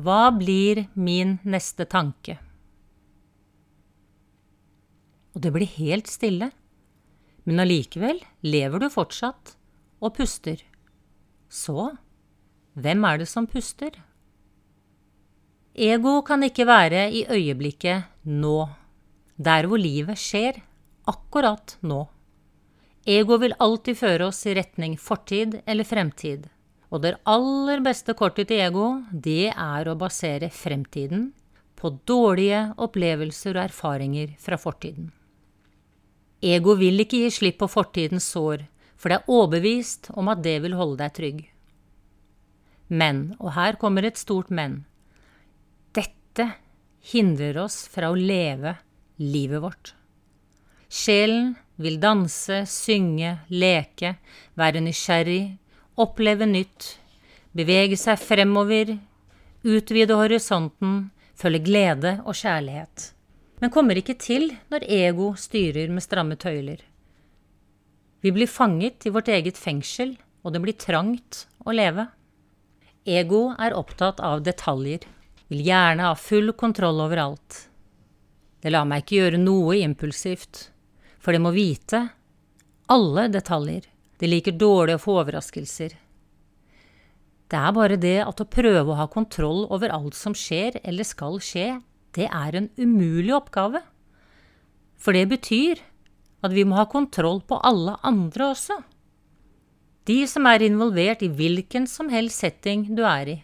hva 0.00 0.30
blir 0.32 0.86
min 0.94 1.36
neste 1.44 1.84
tanke? 1.84 2.38
Og 5.34 5.42
det 5.44 5.52
blir 5.54 5.68
helt 5.76 6.10
stille, 6.10 6.50
men 7.44 7.62
allikevel 7.62 8.20
lever 8.46 8.82
du 8.82 8.88
fortsatt 8.92 9.54
og 10.00 10.14
puster. 10.16 10.62
Så, 11.50 11.90
hvem 12.78 13.04
er 13.04 13.20
det 13.20 13.28
som 13.30 13.48
puster? 13.50 13.92
Ego 15.74 16.20
kan 16.26 16.42
ikke 16.46 16.66
være 16.68 17.06
i 17.14 17.24
øyeblikket 17.30 18.08
nå, 18.26 18.68
der 19.36 19.68
hvor 19.68 19.80
livet 19.80 20.18
skjer, 20.18 20.58
akkurat 21.10 21.76
nå. 21.86 22.04
Ego 23.08 23.38
vil 23.40 23.56
alltid 23.58 23.98
føre 23.98 24.30
oss 24.30 24.42
i 24.46 24.54
retning 24.58 24.96
fortid 25.00 25.60
eller 25.64 25.88
fremtid. 25.88 26.48
Og 26.90 27.04
det 27.04 27.14
aller 27.28 27.82
beste 27.84 28.16
kortet 28.18 28.50
til 28.50 28.62
ego, 28.64 28.86
det 29.12 29.52
er 29.52 29.88
å 29.88 29.98
basere 29.98 30.50
fremtiden 30.50 31.30
på 31.78 31.92
dårlige 32.08 32.64
opplevelser 32.82 33.54
og 33.54 33.62
erfaringer 33.68 34.34
fra 34.42 34.58
fortiden. 34.60 35.12
Ego 36.40 36.74
vil 36.80 37.04
ikke 37.04 37.22
gi 37.22 37.30
slipp 37.32 37.60
på 37.60 37.68
fortidens 37.70 38.26
sår, 38.32 38.64
for 39.00 39.12
det 39.12 39.20
er 39.20 39.32
overbevist 39.32 40.10
om 40.18 40.28
at 40.32 40.42
det 40.44 40.58
vil 40.64 40.76
holde 40.76 41.00
deg 41.00 41.14
trygg. 41.16 41.40
Men, 42.90 43.22
og 43.38 43.54
her 43.54 43.78
kommer 43.80 44.04
et 44.04 44.18
stort 44.18 44.50
men, 44.50 44.82
dette 45.94 46.48
hindrer 47.12 47.60
oss 47.62 47.84
fra 47.92 48.10
å 48.10 48.18
leve 48.18 48.74
livet 49.20 49.62
vårt. 49.62 49.94
Sjelen 50.90 51.54
vil 51.80 52.00
danse, 52.02 52.64
synge, 52.66 53.36
leke, 53.48 54.16
være 54.58 54.82
nysgjerrig, 54.82 55.54
oppleve 56.00 56.48
nytt, 56.48 56.94
bevege 57.56 57.98
seg 58.00 58.18
fremover, 58.20 58.96
utvide 59.66 60.16
horisonten, 60.16 61.10
føle 61.36 61.60
glede 61.64 62.18
og 62.24 62.36
kjærlighet, 62.36 63.10
men 63.60 63.72
kommer 63.72 63.98
ikke 64.00 64.16
til 64.20 64.50
når 64.72 64.86
ego 64.88 65.32
styrer 65.36 65.92
med 65.92 66.04
stramme 66.04 66.36
tøyler. 66.40 66.80
Vi 68.20 68.32
blir 68.36 68.48
fanget 68.48 69.06
i 69.08 69.12
vårt 69.12 69.28
eget 69.32 69.56
fengsel, 69.56 70.16
og 70.44 70.52
det 70.52 70.60
blir 70.64 70.76
trangt 70.80 71.44
å 71.64 71.72
leve. 71.72 72.06
Ego 73.08 73.50
er 73.56 73.76
opptatt 73.76 74.20
av 74.24 74.42
detaljer, 74.44 75.04
vil 75.48 75.64
gjerne 75.66 76.08
ha 76.08 76.16
full 76.16 76.52
kontroll 76.56 77.00
over 77.04 77.20
alt. 77.24 77.64
Det 78.60 78.72
lar 78.72 78.86
meg 78.88 79.04
ikke 79.04 79.22
gjøre 79.22 79.40
noe 79.40 79.78
impulsivt, 79.80 80.68
for 81.20 81.32
det 81.32 81.40
må 81.42 81.52
vite 81.56 82.04
alle 82.92 83.28
detaljer. 83.32 83.89
Det 84.20 84.28
liker 84.28 84.52
dårlig 84.60 84.98
å 84.98 85.00
få 85.00 85.16
overraskelser. 85.22 85.94
Det 87.50 87.58
er 87.58 87.72
bare 87.74 87.96
det 87.98 88.18
at 88.22 88.40
å 88.42 88.46
prøve 88.46 88.92
å 88.92 88.98
ha 88.98 89.08
kontroll 89.10 89.64
over 89.72 89.90
alt 89.94 90.14
som 90.14 90.36
skjer 90.36 90.76
eller 90.84 91.08
skal 91.08 91.40
skje, 91.42 91.80
det 92.14 92.28
er 92.28 92.58
en 92.58 92.68
umulig 92.78 93.32
oppgave. 93.34 93.80
For 95.00 95.16
det 95.16 95.26
betyr 95.32 95.80
at 96.44 96.52
vi 96.52 96.66
må 96.68 96.76
ha 96.78 96.86
kontroll 96.90 97.40
på 97.42 97.58
alle 97.64 97.96
andre 98.06 98.52
også. 98.52 98.76
De 100.08 100.22
som 100.28 100.46
er 100.48 100.64
involvert 100.66 101.24
i 101.24 101.32
hvilken 101.32 101.86
som 101.88 102.08
helst 102.12 102.44
setting 102.44 102.86
du 102.96 103.04
er 103.08 103.34
i. 103.34 103.38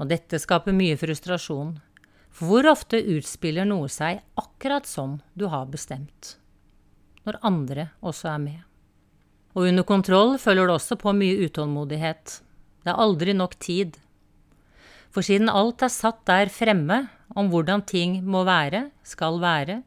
Og 0.00 0.08
dette 0.10 0.40
skaper 0.42 0.74
mye 0.74 0.96
frustrasjon. 0.98 1.76
For 2.32 2.48
hvor 2.48 2.70
ofte 2.72 2.98
utspiller 3.14 3.68
noe 3.68 3.90
seg 3.92 4.22
akkurat 4.40 4.88
sånn 4.88 5.20
du 5.38 5.46
har 5.52 5.68
bestemt? 5.70 6.36
Når 7.26 7.38
andre 7.46 7.90
også 8.00 8.32
er 8.32 8.42
med. 8.42 8.60
Og 9.52 9.68
under 9.68 9.84
kontroll 9.84 10.38
følger 10.40 10.68
det 10.68 10.76
også 10.78 10.96
på 11.00 11.12
mye 11.16 11.46
utålmodighet. 11.46 12.38
Det 12.82 12.92
er 12.92 13.02
aldri 13.04 13.34
nok 13.36 13.58
tid. 13.60 13.98
For 15.12 15.24
siden 15.24 15.52
alt 15.52 15.84
er 15.84 15.92
satt 15.92 16.22
der 16.28 16.48
fremme 16.52 17.04
om 17.36 17.50
hvordan 17.52 17.84
ting 17.88 18.20
må 18.24 18.46
være, 18.48 18.88
skal 19.04 19.40
være, 19.42 19.82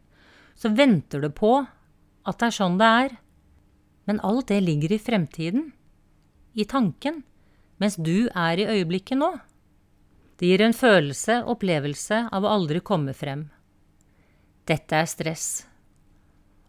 så 0.56 0.72
venter 0.74 1.22
du 1.22 1.32
på 1.34 1.58
at 2.26 2.40
det 2.40 2.48
er 2.48 2.58
sånn 2.58 2.78
det 2.82 2.92
er. 3.06 3.18
Men 4.06 4.22
alt 4.26 4.52
det 4.54 4.62
ligger 4.62 4.94
i 4.94 5.02
fremtiden, 5.02 5.72
i 6.54 6.66
tanken, 6.70 7.24
mens 7.82 7.98
du 7.98 8.30
er 8.30 8.62
i 8.62 8.68
øyeblikket 8.70 9.18
nå. 9.20 9.34
Det 10.38 10.50
gir 10.50 10.62
en 10.62 10.76
følelse, 10.76 11.42
opplevelse, 11.48 12.26
av 12.32 12.46
å 12.46 12.52
aldri 12.54 12.82
komme 12.86 13.16
frem. 13.18 13.48
Dette 14.68 14.98
er 14.98 15.10
stress, 15.10 15.48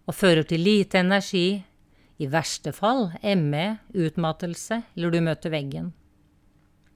og 0.06 0.16
fører 0.16 0.46
til 0.48 0.62
lite 0.64 1.00
energi, 1.02 1.64
i 2.16 2.28
verste 2.30 2.72
fall 2.72 3.10
ME, 3.22 3.76
utmattelse, 3.92 4.82
eller 4.96 5.12
du 5.12 5.20
møter 5.24 5.52
veggen. 5.52 5.92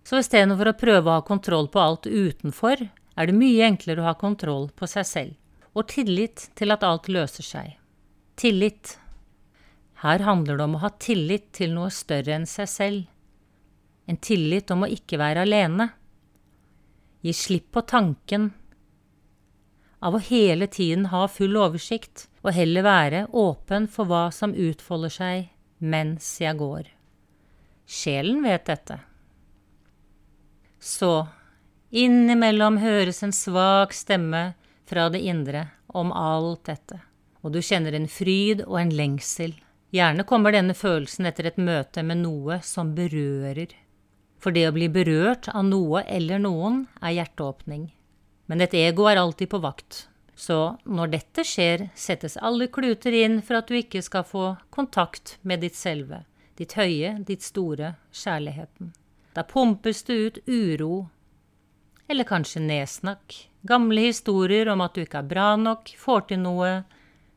Så 0.06 0.22
istedenfor 0.22 0.70
å 0.70 0.78
prøve 0.80 1.10
å 1.10 1.18
ha 1.18 1.26
kontroll 1.26 1.68
på 1.68 1.82
alt 1.82 2.08
utenfor, 2.08 2.86
er 3.16 3.28
det 3.28 3.36
mye 3.36 3.66
enklere 3.68 4.00
å 4.00 4.08
ha 4.08 4.16
kontroll 4.16 4.70
på 4.72 4.88
seg 4.88 5.06
selv, 5.06 5.36
og 5.76 5.90
tillit 5.92 6.48
til 6.56 6.72
at 6.72 6.86
alt 6.86 7.10
løser 7.12 7.46
seg. 7.46 7.76
Tillit. 8.40 8.96
Her 10.00 10.24
handler 10.24 10.56
det 10.56 10.66
om 10.66 10.78
å 10.78 10.84
ha 10.86 10.94
tillit 10.96 11.50
til 11.56 11.74
noe 11.76 11.92
større 11.92 12.38
enn 12.38 12.48
seg 12.48 12.70
selv. 12.72 13.02
En 14.08 14.16
tillit 14.16 14.72
om 14.72 14.86
å 14.86 14.90
ikke 14.90 15.20
være 15.20 15.44
alene 15.44 15.90
Gi 17.20 17.32
slipp 17.36 17.68
på 17.76 17.82
tanken 17.84 18.48
av 20.00 20.14
å 20.16 20.22
hele 20.24 20.64
tiden 20.72 21.10
ha 21.12 21.26
full 21.28 21.58
oversikt, 21.60 22.29
og 22.40 22.54
heller 22.56 22.86
være 22.86 23.26
åpen 23.36 23.88
for 23.90 24.08
hva 24.08 24.28
som 24.34 24.54
utfolder 24.56 25.12
seg 25.12 25.50
mens 25.80 26.28
jeg 26.40 26.56
går. 26.60 26.88
Sjelen 27.90 28.42
vet 28.44 28.66
dette. 28.68 29.00
Så, 30.80 31.26
innimellom 31.90 32.78
høres 32.80 33.22
en 33.26 33.34
svak 33.36 33.92
stemme 33.96 34.54
fra 34.88 35.08
det 35.12 35.20
indre 35.26 35.66
om 35.88 36.14
alt 36.16 36.64
dette, 36.70 37.02
og 37.42 37.52
du 37.52 37.60
kjenner 37.60 37.96
en 37.96 38.08
fryd 38.08 38.64
og 38.68 38.78
en 38.80 38.94
lengsel. 38.94 39.52
Gjerne 39.90 40.24
kommer 40.24 40.54
denne 40.54 40.76
følelsen 40.78 41.28
etter 41.28 41.50
et 41.50 41.60
møte 41.60 42.04
med 42.06 42.22
noe 42.22 42.60
som 42.64 42.94
berører 42.94 43.74
for 44.40 44.56
det 44.56 44.66
å 44.68 44.74
bli 44.74 44.88
berørt 44.92 45.50
av 45.52 45.66
noe 45.68 46.02
eller 46.08 46.40
noen 46.40 46.84
er 47.04 47.18
hjerteåpning. 47.18 47.90
Men 48.48 48.64
et 48.64 48.74
ego 48.74 49.06
er 49.10 49.20
alltid 49.20 49.52
på 49.52 49.60
vakt. 49.62 50.06
Så 50.40 50.56
når 50.88 51.10
dette 51.12 51.44
skjer, 51.44 51.90
settes 51.92 52.38
alle 52.40 52.70
kluter 52.72 53.12
inn 53.12 53.40
for 53.44 53.58
at 53.58 53.68
du 53.68 53.76
ikke 53.76 54.00
skal 54.04 54.24
få 54.24 54.44
kontakt 54.72 55.34
med 55.44 55.60
ditt 55.60 55.76
selve, 55.76 56.22
ditt 56.56 56.72
høye, 56.80 57.18
ditt 57.28 57.44
store, 57.44 57.92
kjærligheten. 58.16 58.94
Da 59.36 59.44
pumpes 59.44 60.00
det 60.08 60.16
ut 60.16 60.38
uro, 60.48 60.94
eller 62.08 62.24
kanskje 62.26 62.64
nedsnakk, 62.64 63.36
gamle 63.68 64.08
historier 64.08 64.72
om 64.72 64.80
at 64.80 64.96
du 64.96 65.04
ikke 65.04 65.20
er 65.20 65.28
bra 65.28 65.50
nok, 65.60 65.92
får 66.00 66.26
til 66.30 66.42
noe, 66.46 66.72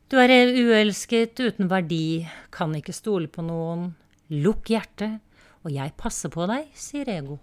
du 0.08 0.18
er 0.22 0.32
uelsket, 0.32 1.44
uten 1.44 1.68
verdi, 1.72 2.24
kan 2.56 2.72
ikke 2.78 2.96
stole 2.96 3.28
på 3.28 3.44
noen, 3.44 3.90
lukk 4.32 4.72
hjertet, 4.72 5.20
og 5.64 5.76
jeg 5.76 5.92
passer 6.00 6.32
på 6.32 6.48
deg, 6.48 6.72
sier 6.78 7.12
ego. 7.12 7.42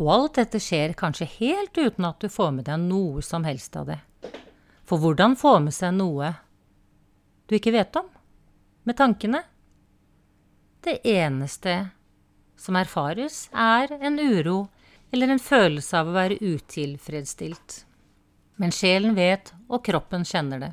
Og 0.00 0.10
alt 0.10 0.38
dette 0.40 0.60
skjer 0.62 0.96
kanskje 0.98 1.28
helt 1.36 1.76
uten 1.78 2.08
at 2.08 2.20
du 2.22 2.28
får 2.32 2.50
med 2.56 2.66
deg 2.68 2.82
noe 2.88 3.22
som 3.22 3.44
helst 3.46 3.76
av 3.78 3.92
det. 3.92 4.00
For 4.84 5.00
hvordan 5.00 5.36
få 5.38 5.58
med 5.64 5.74
seg 5.74 5.94
noe 5.96 6.34
du 7.48 7.56
ikke 7.58 7.74
vet 7.74 7.96
om, 8.00 8.08
med 8.84 8.96
tankene? 8.96 9.42
Det 10.84 10.98
eneste 11.08 11.76
som 12.60 12.76
erfares, 12.76 13.48
er 13.52 13.92
en 14.00 14.18
uro 14.20 14.66
eller 15.12 15.30
en 15.32 15.42
følelse 15.42 15.98
av 15.98 16.08
å 16.08 16.16
være 16.16 16.40
utilfredsstilt. 16.40 17.84
Men 18.56 18.72
sjelen 18.74 19.14
vet, 19.16 19.52
og 19.68 19.84
kroppen 19.86 20.24
kjenner 20.26 20.62
det. 20.62 20.72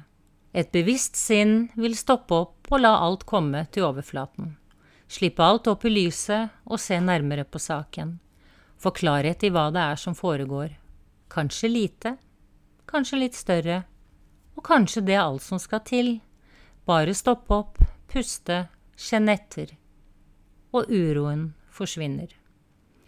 Et 0.52 0.72
bevisst 0.72 1.16
sinn 1.16 1.70
vil 1.80 1.96
stoppe 1.98 2.36
opp 2.36 2.72
og 2.72 2.84
la 2.84 2.96
alt 3.06 3.24
komme 3.28 3.64
til 3.72 3.88
overflaten. 3.88 4.56
Slippe 5.12 5.44
alt 5.44 5.68
opp 5.72 5.86
i 5.88 5.94
lyset 5.94 6.52
og 6.68 6.80
se 6.80 7.00
nærmere 7.00 7.46
på 7.48 7.60
saken. 7.60 8.18
Få 8.82 8.90
klarhet 8.98 9.44
i 9.46 9.52
hva 9.54 9.68
det 9.74 9.82
er 9.94 10.00
som 10.02 10.16
foregår. 10.18 10.74
Kanskje 11.30 11.70
lite, 11.70 12.16
kanskje 12.90 13.20
litt 13.22 13.38
større, 13.38 13.84
og 14.58 14.66
kanskje 14.66 15.04
det 15.06 15.16
er 15.16 15.24
alt 15.24 15.46
som 15.46 15.62
skal 15.62 15.84
til. 15.86 16.16
Bare 16.90 17.14
stoppe 17.16 17.54
opp, 17.56 17.78
puste, 18.10 18.66
kjenne 18.98 19.38
etter. 19.38 19.76
Og 20.74 20.90
uroen 20.90 21.52
forsvinner. 21.70 22.34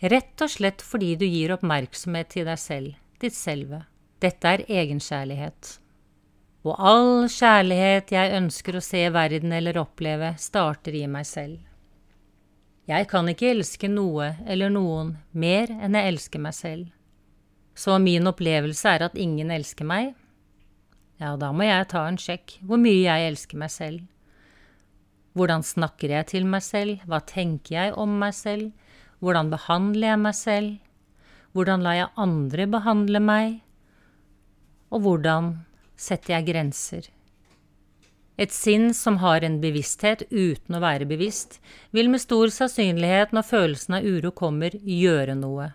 Rett 0.03 0.45
og 0.45 0.51
slett 0.51 0.83
fordi 0.83 1.15
du 1.17 1.25
gir 1.25 1.55
oppmerksomhet 1.55 2.29
til 2.35 2.45
deg 2.47 2.59
selv, 2.59 2.95
ditt 3.23 3.35
selve. 3.35 3.85
Dette 4.21 4.55
er 4.55 4.65
egenkjærlighet. 4.67 5.77
Og 6.63 6.79
all 6.79 7.25
kjærlighet 7.31 8.13
jeg 8.13 8.37
ønsker 8.37 8.77
å 8.77 8.83
se 8.83 9.03
verden 9.11 9.51
eller 9.55 9.81
oppleve, 9.81 10.35
starter 10.39 10.95
i 10.95 11.07
meg 11.11 11.27
selv. 11.27 11.59
Jeg 12.89 13.07
kan 13.07 13.29
ikke 13.31 13.53
elske 13.53 13.87
noe 13.87 14.33
eller 14.43 14.71
noen 14.73 15.13
mer 15.31 15.71
enn 15.71 15.95
jeg 15.95 16.13
elsker 16.13 16.41
meg 16.43 16.55
selv. 16.57 16.89
Så 17.79 17.95
min 18.03 18.27
opplevelse 18.27 18.91
er 18.91 19.05
at 19.07 19.15
ingen 19.17 19.53
elsker 19.55 19.87
meg? 19.87 20.11
Ja, 21.21 21.37
da 21.39 21.53
må 21.55 21.63
jeg 21.63 21.87
ta 21.93 22.03
en 22.09 22.19
sjekk 22.19 22.57
hvor 22.67 22.81
mye 22.81 23.05
jeg 23.05 23.29
elsker 23.29 23.61
meg 23.61 23.71
selv. 23.71 24.03
Hvordan 25.33 25.63
snakker 25.65 26.11
jeg 26.11 26.29
til 26.33 26.45
meg 26.45 26.61
selv, 26.65 26.99
hva 27.07 27.21
tenker 27.25 27.77
jeg 27.77 27.95
om 27.97 28.19
meg 28.19 28.35
selv, 28.37 28.73
hvordan 29.23 29.49
behandler 29.53 30.11
jeg 30.11 30.21
meg 30.21 30.35
selv, 30.37 30.75
hvordan 31.55 31.85
lar 31.85 31.97
jeg 31.97 32.13
andre 32.19 32.67
behandle 32.69 33.21
meg, 33.23 33.59
og 34.93 35.05
hvordan 35.07 35.53
setter 35.95 36.35
jeg 36.35 36.49
grenser? 36.51 37.07
Et 38.37 38.51
sinn 38.51 38.93
som 38.97 39.19
har 39.21 39.43
en 39.45 39.59
bevissthet 39.61 40.23
uten 40.31 40.77
å 40.77 40.81
være 40.81 41.05
bevisst, 41.05 41.59
vil 41.93 42.09
med 42.09 42.21
stor 42.23 42.49
sannsynlighet 42.53 43.33
når 43.35 43.45
følelsen 43.45 43.99
av 43.99 44.07
uro 44.07 44.31
kommer, 44.33 44.73
gjøre 44.73 45.35
noe, 45.37 45.69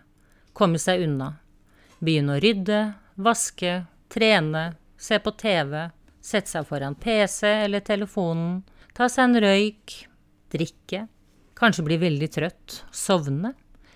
komme 0.51 0.81
seg 0.81 1.05
unna, 1.05 1.37
begynne 2.03 2.35
å 2.35 2.41
rydde, 2.43 2.81
vaske, 3.15 3.85
trene, 4.11 4.73
se 4.99 5.21
på 5.23 5.31
TV, 5.39 5.87
sette 6.19 6.51
seg 6.51 6.67
foran 6.67 6.97
PC 6.99 7.47
eller 7.47 7.85
telefonen, 7.85 8.59
ta 8.91 9.07
seg 9.07 9.29
en 9.29 9.43
røyk, 9.45 9.95
drikke, 10.51 11.05
kanskje 11.55 11.85
bli 11.87 11.99
veldig 12.01 12.29
trøtt, 12.35 12.81
sovne 12.91 13.53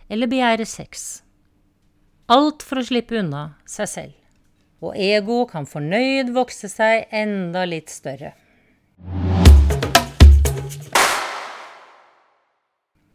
eller 0.08 0.32
begjære 0.32 0.68
sex. 0.68 1.24
Alt 2.32 2.64
for 2.64 2.80
å 2.80 2.86
slippe 2.88 3.20
unna 3.20 3.58
seg 3.68 3.90
selv. 3.92 4.16
Og 4.84 4.96
ego 5.00 5.44
kan 5.48 5.68
fornøyd 5.68 6.32
vokse 6.36 6.70
seg 6.72 7.08
enda 7.16 7.64
litt 7.68 7.92
større. 7.92 8.34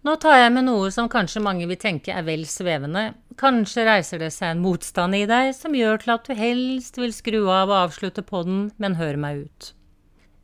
Nå 0.09 0.15
tar 0.17 0.39
jeg 0.39 0.53
med 0.55 0.65
noe 0.65 0.87
som 0.89 1.05
kanskje 1.13 1.43
mange 1.45 1.67
vil 1.69 1.77
tenke 1.77 2.15
er 2.17 2.23
vel 2.25 2.47
svevende. 2.49 3.11
Kanskje 3.37 3.83
reiser 3.85 4.23
det 4.23 4.31
seg 4.33 4.55
en 4.55 4.63
motstand 4.65 5.13
i 5.13 5.27
deg 5.29 5.51
som 5.53 5.75
gjør 5.77 5.99
til 6.01 6.13
at 6.15 6.25
du 6.25 6.39
helst 6.39 6.97
vil 6.97 7.13
skru 7.13 7.43
av 7.53 7.69
og 7.69 7.77
avslutte 7.83 8.25
podden, 8.25 8.71
men 8.81 8.97
hør 8.97 9.19
meg 9.21 9.43
ut. 9.43 9.67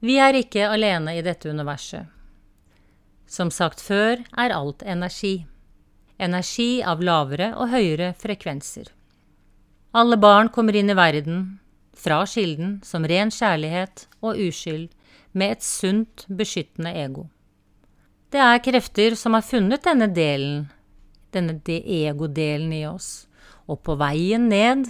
Vi 0.05 0.19
er 0.21 0.37
ikke 0.37 0.67
alene 0.69 1.15
i 1.17 1.23
dette 1.25 1.49
universet. 1.49 2.11
Som 3.25 3.49
sagt 3.49 3.81
før 3.81 4.21
er 4.37 4.53
alt 4.53 4.85
energi. 4.85 5.47
energi 6.19 6.83
av 6.85 7.01
lavere 7.01 7.55
og 7.57 7.73
høyere 7.73 8.13
frekvenser. 8.21 8.93
Alle 9.97 10.17
barn 10.21 10.49
kommer 10.53 10.77
inn 10.77 10.93
i 10.93 10.99
verden 10.99 11.59
fra 11.97 12.27
kilden 12.27 12.83
som 12.85 13.09
ren 13.09 13.33
kjærlighet 13.33 14.09
og 14.21 14.37
uskyld, 14.37 14.91
med 15.33 15.57
et 15.57 15.63
sunt, 15.63 16.27
beskyttende 16.29 16.93
ego. 16.93 17.31
Det 18.35 18.43
er 18.43 18.59
krefter 18.59 19.15
som 19.15 19.37
har 19.37 19.45
funnet 19.47 19.85
denne 19.87 20.09
delen, 20.11 20.65
denne 21.31 21.55
ego-delen 21.71 22.73
i 22.75 22.81
oss, 22.89 23.29
og 23.71 23.85
på 23.87 23.95
veien 24.01 24.49
ned 24.51 24.89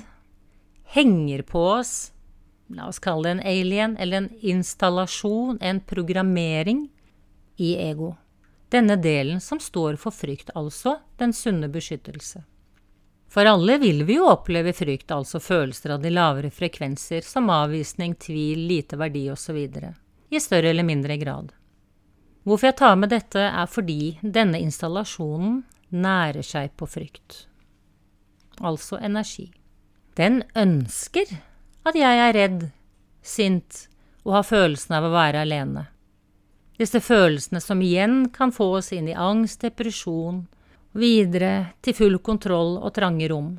henger 0.94 1.42
på 1.44 1.60
oss, 1.74 1.90
la 2.72 2.86
oss 2.88 3.02
kalle 3.04 3.26
det 3.26 3.34
en 3.34 3.42
alien, 3.50 3.96
eller 4.00 4.22
en 4.22 4.28
installasjon, 4.40 5.58
en 5.60 5.80
programmering, 5.84 6.86
i 7.60 7.74
ego. 7.76 8.14
Denne 8.72 8.96
delen 8.96 9.42
som 9.44 9.60
står 9.60 9.98
for 10.00 10.16
frykt, 10.16 10.48
altså 10.56 10.94
den 11.20 11.36
sunne 11.36 11.68
beskyttelse. 11.68 12.40
For 13.28 13.44
alle 13.44 13.76
vil 13.82 14.06
vi 14.08 14.16
jo 14.16 14.30
oppleve 14.30 14.72
frykt, 14.72 15.12
altså 15.12 15.36
følelser 15.42 15.98
av 15.98 16.00
de 16.00 16.14
lavere 16.14 16.48
frekvenser, 16.48 17.20
som 17.20 17.52
avvisning, 17.52 18.16
tvil, 18.16 18.64
lite 18.72 18.96
verdi 18.96 19.26
osv., 19.36 19.60
i 20.32 20.40
større 20.40 20.72
eller 20.72 20.88
mindre 20.88 21.18
grad. 21.20 21.52
Hvorfor 22.44 22.68
jeg 22.68 22.76
tar 22.76 22.96
med 23.00 23.08
dette, 23.08 23.40
er 23.40 23.66
fordi 23.70 24.18
denne 24.20 24.60
installasjonen 24.60 25.62
nærer 25.94 26.44
seg 26.44 26.74
på 26.76 26.88
frykt, 26.90 27.46
altså 28.60 28.98
energi. 29.00 29.48
Den 30.18 30.42
ønsker 30.54 31.30
at 31.88 31.96
jeg 31.96 32.20
er 32.26 32.36
redd, 32.36 32.66
sint 33.24 33.86
og 34.24 34.38
har 34.38 34.48
følelsen 34.48 34.96
av 34.98 35.08
å 35.08 35.14
være 35.14 35.44
alene. 35.44 35.86
Disse 36.76 37.00
følelsene 37.00 37.62
som 37.62 37.80
igjen 37.82 38.26
kan 38.34 38.52
få 38.52 38.74
oss 38.80 38.90
inn 38.92 39.08
i 39.08 39.16
angst, 39.16 39.62
depresjon, 39.62 40.42
videre 40.92 41.76
til 41.82 41.96
full 41.96 42.18
kontroll 42.18 42.76
og 42.80 42.92
trange 42.96 43.28
rom. 43.30 43.54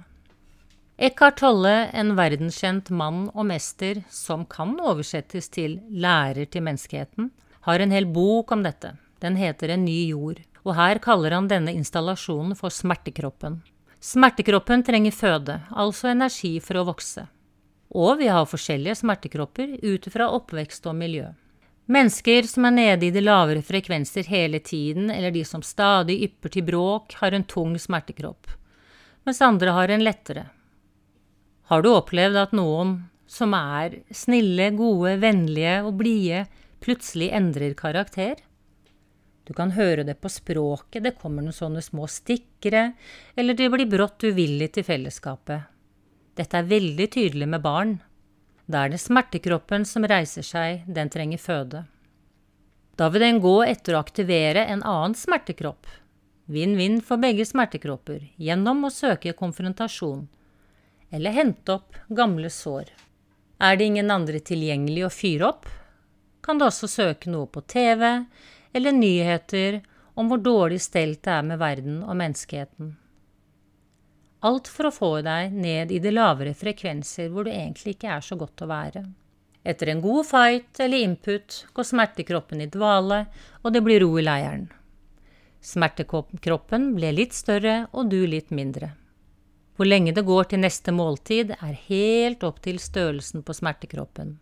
Eckhart 0.96 1.42
Tolle, 1.42 1.90
en 1.92 2.14
verdenskjent 2.16 2.92
mann 2.94 3.26
og 3.34 3.50
mester 3.50 4.04
som 4.12 4.46
kan 4.48 4.78
oversettes 4.80 5.50
til 5.52 5.80
lærer 5.92 6.48
til 6.48 6.64
menneskeheten, 6.68 7.32
har 7.66 7.82
en 7.82 7.92
hel 7.92 8.06
bok 8.06 8.52
om 8.52 8.64
dette. 8.64 8.94
Den 9.20 9.36
heter 9.36 9.70
En 9.74 9.86
ny 9.86 10.08
jord, 10.12 10.42
og 10.64 10.76
her 10.78 11.00
kaller 11.02 11.34
han 11.34 11.48
denne 11.50 11.74
installasjonen 11.74 12.54
for 12.58 12.74
smertekroppen. 12.74 13.62
Smertekroppen 14.02 14.84
trenger 14.86 15.16
føde, 15.16 15.56
altså 15.72 16.12
energi 16.12 16.60
for 16.62 16.78
å 16.78 16.86
vokse. 16.92 17.26
Og 17.96 18.20
vi 18.20 18.28
har 18.30 18.46
forskjellige 18.46 19.00
smertekropper 19.02 19.80
ut 19.82 20.06
fra 20.14 20.28
oppvekst 20.36 20.86
og 20.92 20.98
miljø. 21.00 21.32
Mennesker 21.90 22.46
som 22.50 22.66
er 22.70 22.76
nede 22.76 23.08
i 23.08 23.14
de 23.14 23.22
lavere 23.22 23.62
frekvenser 23.66 24.30
hele 24.30 24.60
tiden, 24.60 25.10
eller 25.14 25.34
de 25.34 25.42
som 25.46 25.62
stadig 25.66 26.20
ypper 26.28 26.54
til 26.54 26.66
bråk, 26.66 27.18
har 27.22 27.34
en 27.34 27.46
tung 27.50 27.74
smertekropp, 27.82 28.50
mens 29.26 29.42
andre 29.42 29.74
har 29.74 29.94
en 29.94 30.06
lettere. 30.06 30.48
Har 31.70 31.82
du 31.82 31.92
opplevd 31.94 32.38
at 32.42 32.54
noen 32.58 32.98
som 33.30 33.54
er 33.58 34.04
snille, 34.14 34.70
gode, 34.78 35.16
vennlige 35.22 35.80
og 35.86 35.96
blide, 36.02 36.46
plutselig 36.86 37.32
endrer 37.34 37.74
karakter? 37.78 38.40
Du 39.46 39.54
kan 39.54 39.76
høre 39.76 40.04
det 40.06 40.18
på 40.22 40.30
språket, 40.30 41.04
det 41.06 41.18
kommer 41.22 41.46
noen 41.46 41.54
sånne 41.54 41.82
små 41.86 42.08
stikkere, 42.10 42.94
eller 43.38 43.58
de 43.58 43.70
blir 43.70 43.90
brått 43.90 44.26
uvillig 44.26 44.72
til 44.74 44.86
fellesskapet. 44.88 45.68
Dette 46.36 46.60
er 46.60 46.70
veldig 46.70 47.08
tydelig 47.14 47.48
med 47.48 47.62
barn. 47.64 48.00
Da 48.66 48.86
er 48.86 48.96
det 48.96 49.04
smertekroppen 49.04 49.86
som 49.86 50.08
reiser 50.10 50.46
seg, 50.46 50.88
den 50.90 51.12
trenger 51.14 51.42
føde. 51.42 51.84
Da 52.98 53.12
vil 53.12 53.22
den 53.22 53.42
gå 53.44 53.60
etter 53.68 53.96
å 53.96 54.02
aktivere 54.02 54.66
en 54.66 54.82
annen 54.82 55.16
smertekropp. 55.20 55.86
Vinn-vinn 56.50 57.00
for 57.06 57.22
begge 57.22 57.46
smertekropper, 57.46 58.32
gjennom 58.42 58.86
å 58.86 58.94
søke 58.94 59.34
konfrontasjon, 59.38 60.28
eller 61.14 61.34
hente 61.38 61.78
opp 61.78 61.98
gamle 62.10 62.50
sår. 62.54 62.92
Er 63.62 63.78
det 63.78 63.90
ingen 63.90 64.12
andre 64.12 64.42
tilgjengelig 64.44 65.06
å 65.06 65.14
fyre 65.14 65.50
opp, 65.54 65.70
kan 66.46 66.60
du 66.62 66.68
også 66.68 66.90
søke 66.92 67.32
noe 67.34 67.50
på 67.50 67.64
TV 67.66 68.06
eller 68.76 68.94
nyheter 68.94 69.80
om 70.14 70.30
hvor 70.30 70.44
dårlig 70.46 70.78
stelt 70.84 71.24
det 71.26 71.34
er 71.34 71.48
med 71.48 71.60
verden 71.60 72.04
og 72.06 72.16
menneskeheten. 72.20 72.94
Alt 74.46 74.70
for 74.70 74.88
å 74.88 74.94
få 74.94 75.12
deg 75.26 75.56
ned 75.58 75.92
i 75.92 76.00
de 76.04 76.12
lavere 76.14 76.54
frekvenser 76.54 77.32
hvor 77.34 77.48
du 77.48 77.52
egentlig 77.52 77.96
ikke 77.96 78.12
er 78.14 78.26
så 78.26 78.38
godt 78.38 78.62
å 78.62 78.70
være. 78.70 79.02
Etter 79.66 79.90
en 79.90 80.04
god 80.04 80.28
fight 80.30 80.80
eller 80.86 81.02
input 81.02 81.64
går 81.74 81.88
smertekroppen 81.90 82.62
i 82.62 82.70
dvale, 82.70 83.24
og 83.66 83.74
det 83.74 83.82
blir 83.82 84.04
ro 84.06 84.12
i 84.22 84.26
leiren. 84.28 84.68
Smertekroppen 85.66 86.92
blir 86.94 87.18
litt 87.18 87.34
større 87.34 87.88
og 87.90 88.12
du 88.14 88.20
litt 88.30 88.54
mindre. 88.54 88.92
Hvor 89.76 89.90
lenge 89.90 90.14
det 90.14 90.28
går 90.28 90.52
til 90.52 90.62
neste 90.62 90.94
måltid, 90.94 91.56
er 91.58 91.80
helt 91.90 92.46
opp 92.46 92.62
til 92.64 92.78
størrelsen 92.80 93.42
på 93.44 93.58
smertekroppen. 93.58 94.38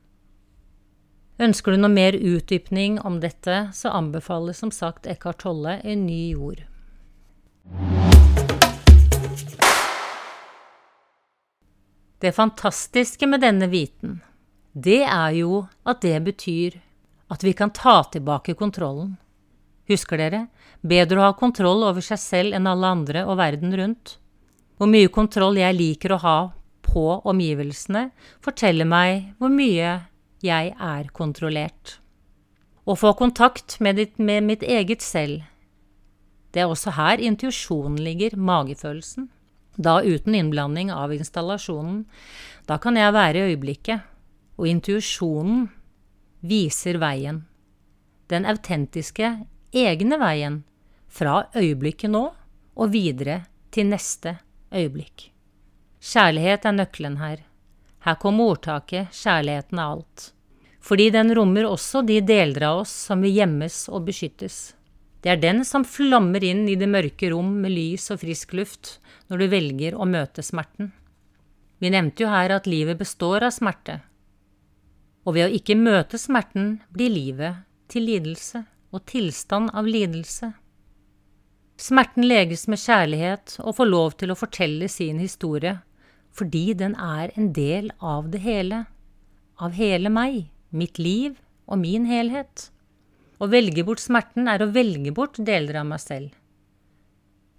Ønsker 1.42 1.74
du 1.74 1.82
noe 1.82 1.90
mer 1.90 2.14
utdypning 2.14 3.00
om 3.02 3.16
dette, 3.24 3.72
så 3.74 3.90
anbefaler 3.90 4.54
som 4.54 4.70
sagt 4.70 5.08
Eckhart 5.10 5.42
Tolle 5.42 5.80
En 5.82 6.06
ny 6.06 6.36
jord. 6.36 6.62
Det 12.22 12.32
fantastiske 12.38 13.26
med 13.28 13.42
denne 13.42 13.68
viten, 13.68 14.22
det 14.78 15.02
er 15.02 15.34
jo 15.40 15.66
at 15.90 16.06
det 16.06 16.22
betyr 16.24 16.78
at 17.34 17.42
vi 17.44 17.56
kan 17.58 17.74
ta 17.74 18.04
tilbake 18.14 18.54
kontrollen. 18.54 19.18
Husker 19.90 20.22
dere, 20.22 20.46
bedre 20.86 21.18
å 21.18 21.28
ha 21.32 21.34
kontroll 21.34 21.82
over 21.90 22.06
seg 22.06 22.22
selv 22.22 22.54
enn 22.54 22.70
alle 22.70 22.94
andre 22.94 23.26
og 23.26 23.42
verden 23.42 23.74
rundt. 23.74 24.20
Hvor 24.78 24.88
mye 24.88 25.10
kontroll 25.10 25.58
jeg 25.58 25.82
liker 25.82 26.14
å 26.14 26.22
ha 26.22 26.40
på 26.86 27.10
omgivelsene, 27.26 28.12
forteller 28.46 28.86
meg 28.86 29.34
hvor 29.42 29.50
mye 29.50 29.98
jeg 30.44 30.74
er 30.76 31.12
kontrollert. 31.16 31.98
Å 32.84 32.96
få 33.00 33.14
kontakt 33.16 33.80
med, 33.80 33.96
ditt, 33.96 34.20
med 34.20 34.44
mitt 34.44 34.64
eget 34.64 35.02
selv, 35.02 35.46
det 36.54 36.62
er 36.62 36.70
også 36.70 36.94
her 36.94 37.22
intuisjonen 37.24 37.98
ligger, 38.04 38.36
magefølelsen 38.38 39.32
da 39.76 40.02
uten 40.04 40.36
innblanding 40.36 40.92
av 40.92 41.14
installasjonen. 41.14 42.04
Da 42.66 42.78
kan 42.78 42.98
jeg 42.98 43.14
være 43.14 43.40
i 43.40 43.54
øyeblikket, 43.54 44.04
og 44.58 44.70
intuisjonen 44.70 45.68
viser 46.46 47.00
veien. 47.02 47.44
Den 48.30 48.46
autentiske, 48.46 49.32
egne 49.74 50.20
veien 50.22 50.62
fra 51.10 51.48
øyeblikket 51.56 52.14
nå 52.14 52.28
og 52.74 52.94
videre 52.94 53.44
til 53.74 53.90
neste 53.90 54.38
øyeblikk. 54.74 55.30
Kjærlighet 56.04 56.66
er 56.66 56.78
nøkkelen 56.78 57.18
her. 57.22 57.44
Her 58.04 58.16
kommer 58.20 58.54
ordtaket 58.54 59.14
kjærligheten 59.16 59.80
er 59.80 59.96
alt. 59.96 60.33
Fordi 60.84 61.10
den 61.16 61.32
rommer 61.36 61.70
også 61.70 62.02
de 62.04 62.20
deler 62.26 62.66
av 62.68 62.82
oss 62.84 62.94
som 63.08 63.24
vil 63.24 63.38
gjemmes 63.38 63.86
og 63.90 64.10
beskyttes. 64.10 64.74
Det 65.24 65.32
er 65.32 65.40
den 65.40 65.64
som 65.64 65.86
flammer 65.88 66.44
inn 66.44 66.66
i 66.68 66.76
det 66.76 66.90
mørke 66.92 67.30
rom 67.32 67.54
med 67.64 67.72
lys 67.72 68.10
og 68.12 68.20
frisk 68.26 68.52
luft 68.60 68.98
når 69.32 69.40
du 69.40 69.46
velger 69.54 69.96
å 69.96 70.08
møte 70.10 70.44
smerten. 70.44 70.92
Vi 71.80 71.92
nevnte 71.92 72.26
jo 72.26 72.32
her 72.32 72.52
at 72.58 72.68
livet 72.68 73.00
består 73.00 73.46
av 73.48 73.56
smerte, 73.56 74.02
og 75.24 75.38
ved 75.38 75.48
å 75.48 75.56
ikke 75.56 75.80
møte 75.80 76.20
smerten 76.20 76.78
blir 76.92 77.12
livet 77.12 77.64
til 77.92 78.06
lidelse 78.10 78.66
og 78.92 79.06
tilstand 79.08 79.72
av 79.72 79.88
lidelse. 79.88 80.52
Smerten 81.80 82.28
leges 82.28 82.68
med 82.68 82.80
kjærlighet 82.84 83.58
og 83.64 83.78
får 83.80 83.90
lov 83.90 84.16
til 84.20 84.32
å 84.32 84.38
fortelle 84.38 84.88
sin 84.92 85.20
historie, 85.24 85.78
fordi 86.36 86.74
den 86.78 86.96
er 87.00 87.32
en 87.40 87.52
del 87.56 87.90
av 88.00 88.28
det 88.34 88.44
hele, 88.44 88.84
av 89.60 89.76
hele 89.80 90.12
meg, 90.14 90.53
mitt 90.74 91.00
liv 91.00 91.38
og 91.66 91.80
min 91.82 92.06
helhet. 92.10 92.70
Å 93.40 93.48
velge 93.50 93.86
bort 93.86 94.02
smerten 94.04 94.50
er 94.50 94.64
å 94.64 94.72
velge 94.74 95.14
bort 95.16 95.40
deler 95.40 95.82
av 95.82 95.88
meg 95.90 96.02
selv. 96.04 96.34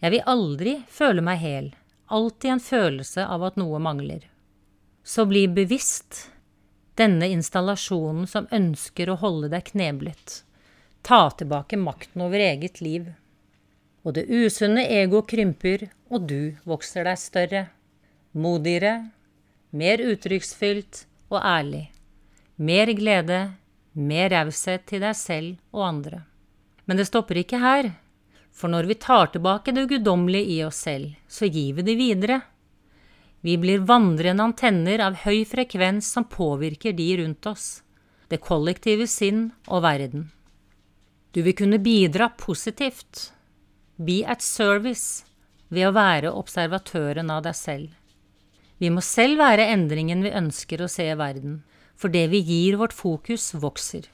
Jeg 0.02 0.12
vil 0.12 0.28
aldri 0.28 0.74
føle 0.90 1.24
meg 1.24 1.40
hel, 1.40 1.72
alltid 2.12 2.56
en 2.56 2.62
følelse 2.62 3.24
av 3.24 3.46
at 3.46 3.58
noe 3.60 3.80
mangler. 3.80 4.26
Så 5.04 5.24
bli 5.28 5.46
bevisst 5.48 6.26
denne 7.00 7.28
installasjonen 7.32 8.26
som 8.30 8.48
ønsker 8.54 9.10
å 9.10 9.18
holde 9.20 9.50
deg 9.52 9.70
kneblet. 9.72 10.42
Ta 11.04 11.28
tilbake 11.36 11.76
makten 11.80 12.24
over 12.24 12.40
eget 12.40 12.80
liv. 12.84 13.10
Og 14.04 14.16
det 14.16 14.28
usunne 14.28 14.84
ego 14.88 15.22
krymper, 15.24 15.88
og 16.12 16.28
du 16.28 16.54
vokser 16.68 17.08
deg 17.08 17.20
større. 17.20 17.64
Modigere, 18.32 19.10
mer 19.72 20.00
uttrykksfylt 20.04 21.04
og 21.32 21.40
ærlig. 21.40 21.93
Mer 22.56 22.86
glede, 22.94 23.40
mer 23.92 24.30
raushet 24.30 24.86
til 24.86 25.02
deg 25.02 25.16
selv 25.18 25.56
og 25.74 25.86
andre. 25.88 26.22
Men 26.86 27.00
det 27.00 27.08
stopper 27.08 27.40
ikke 27.40 27.58
her, 27.58 27.90
for 28.54 28.70
når 28.70 28.86
vi 28.86 28.98
tar 29.02 29.32
tilbake 29.34 29.74
det 29.74 29.88
guddommelige 29.90 30.58
i 30.58 30.58
oss 30.66 30.84
selv, 30.86 31.16
så 31.26 31.48
gir 31.50 31.74
vi 31.78 31.86
det 31.86 31.96
videre. 31.98 32.40
Vi 33.44 33.56
blir 33.60 33.82
vandrende 33.88 34.46
antenner 34.46 35.02
av 35.04 35.18
høy 35.24 35.42
frekvens 35.48 36.06
som 36.14 36.28
påvirker 36.30 36.94
de 36.96 37.08
rundt 37.20 37.46
oss, 37.50 37.82
det 38.30 38.40
kollektive 38.44 39.08
sinn 39.10 39.50
og 39.66 39.82
verden. 39.84 40.30
Du 41.34 41.42
vil 41.42 41.56
kunne 41.58 41.82
bidra 41.82 42.30
positivt. 42.38 43.32
Be 43.96 44.22
at 44.26 44.42
service. 44.42 45.24
ved 45.74 45.88
å 45.88 45.94
være 45.96 46.30
observatøren 46.30 47.30
av 47.34 47.40
deg 47.42 47.56
selv. 47.58 47.88
Vi 48.78 48.90
må 48.94 49.00
selv 49.02 49.40
være 49.40 49.64
endringen 49.72 50.20
vi 50.22 50.30
ønsker 50.30 50.84
å 50.84 50.90
se 50.92 51.08
i 51.10 51.16
verden, 51.18 51.64
for 51.96 52.12
det 52.12 52.26
vi 52.32 52.40
gir 52.42 52.78
vårt 52.80 52.92
fokus, 52.92 53.52
vokser. 53.54 54.08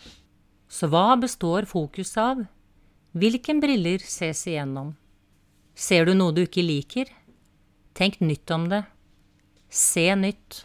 Så 0.70 0.86
hva 0.90 1.16
består 1.20 1.66
fokus 1.66 2.16
av? 2.20 2.44
Hvilken 3.12 3.60
briller 3.62 4.02
ses 4.04 4.44
igjennom? 4.46 4.94
Ser 5.74 6.06
du 6.06 6.14
noe 6.14 6.34
du 6.36 6.44
ikke 6.44 6.62
liker? 6.62 7.08
Tenk 7.96 8.20
nytt 8.22 8.50
om 8.54 8.68
det. 8.70 8.84
Se 9.70 10.06
nytt. 10.14 10.64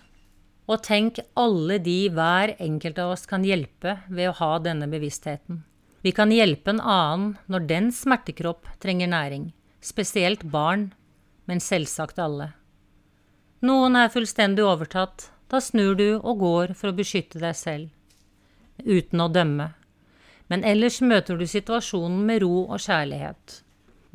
Og 0.69 0.81
tenk 0.85 1.21
alle 1.37 1.77
de 1.81 2.09
hver 2.13 2.55
enkelt 2.61 2.99
av 3.01 3.13
oss 3.15 3.25
kan 3.29 3.45
hjelpe 3.45 3.99
ved 4.09 4.29
å 4.29 4.37
ha 4.39 4.51
denne 4.61 4.89
bevisstheten. 4.89 5.63
Vi 6.05 6.13
kan 6.13 6.29
hjelpe 6.33 6.69
en 6.73 6.81
annen 6.81 7.31
når 7.49 7.65
den 7.69 7.89
smertekropp 7.93 8.69
trenger 8.81 9.09
næring, 9.09 9.49
spesielt 9.81 10.43
barn, 10.53 10.91
men 11.49 11.61
selvsagt 11.61 12.21
alle. 12.21 12.51
Noen 13.65 13.97
er 13.97 14.11
fullstendig 14.13 14.65
overtatt, 14.65 15.31
da 15.51 15.61
snur 15.61 15.95
du 15.99 16.07
og 16.17 16.39
går 16.41 16.73
for 16.77 16.91
å 16.91 16.97
beskytte 16.97 17.41
deg 17.41 17.55
selv, 17.57 17.89
uten 18.83 19.21
å 19.21 19.29
dømme. 19.31 19.71
Men 20.49 20.63
ellers 20.67 21.01
møter 21.01 21.37
du 21.37 21.45
situasjonen 21.49 22.21
med 22.25 22.43
ro 22.43 22.65
og 22.65 22.81
kjærlighet, 22.81 23.59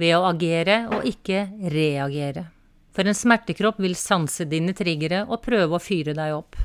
ved 0.01 0.17
å 0.17 0.27
agere 0.31 0.83
og 0.95 1.07
ikke 1.09 1.47
reagere. 1.75 2.49
For 2.95 3.07
en 3.07 3.17
smertekropp 3.17 3.79
vil 3.83 3.95
sanse 3.99 4.47
dine 4.51 4.75
triggere 4.77 5.23
og 5.29 5.43
prøve 5.45 5.79
å 5.79 5.83
fyre 5.83 6.15
deg 6.17 6.35
opp. 6.35 6.59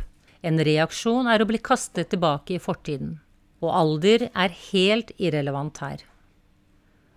En 0.46 0.62
reaksjon 0.62 1.30
er 1.30 1.42
å 1.42 1.48
bli 1.50 1.62
kastet 1.62 2.12
tilbake 2.14 2.58
i 2.58 2.62
fortiden. 2.62 3.20
Og 3.64 3.72
alder 3.74 4.28
er 4.30 4.54
helt 4.72 5.14
irrelevant 5.18 5.80
her. 5.82 6.04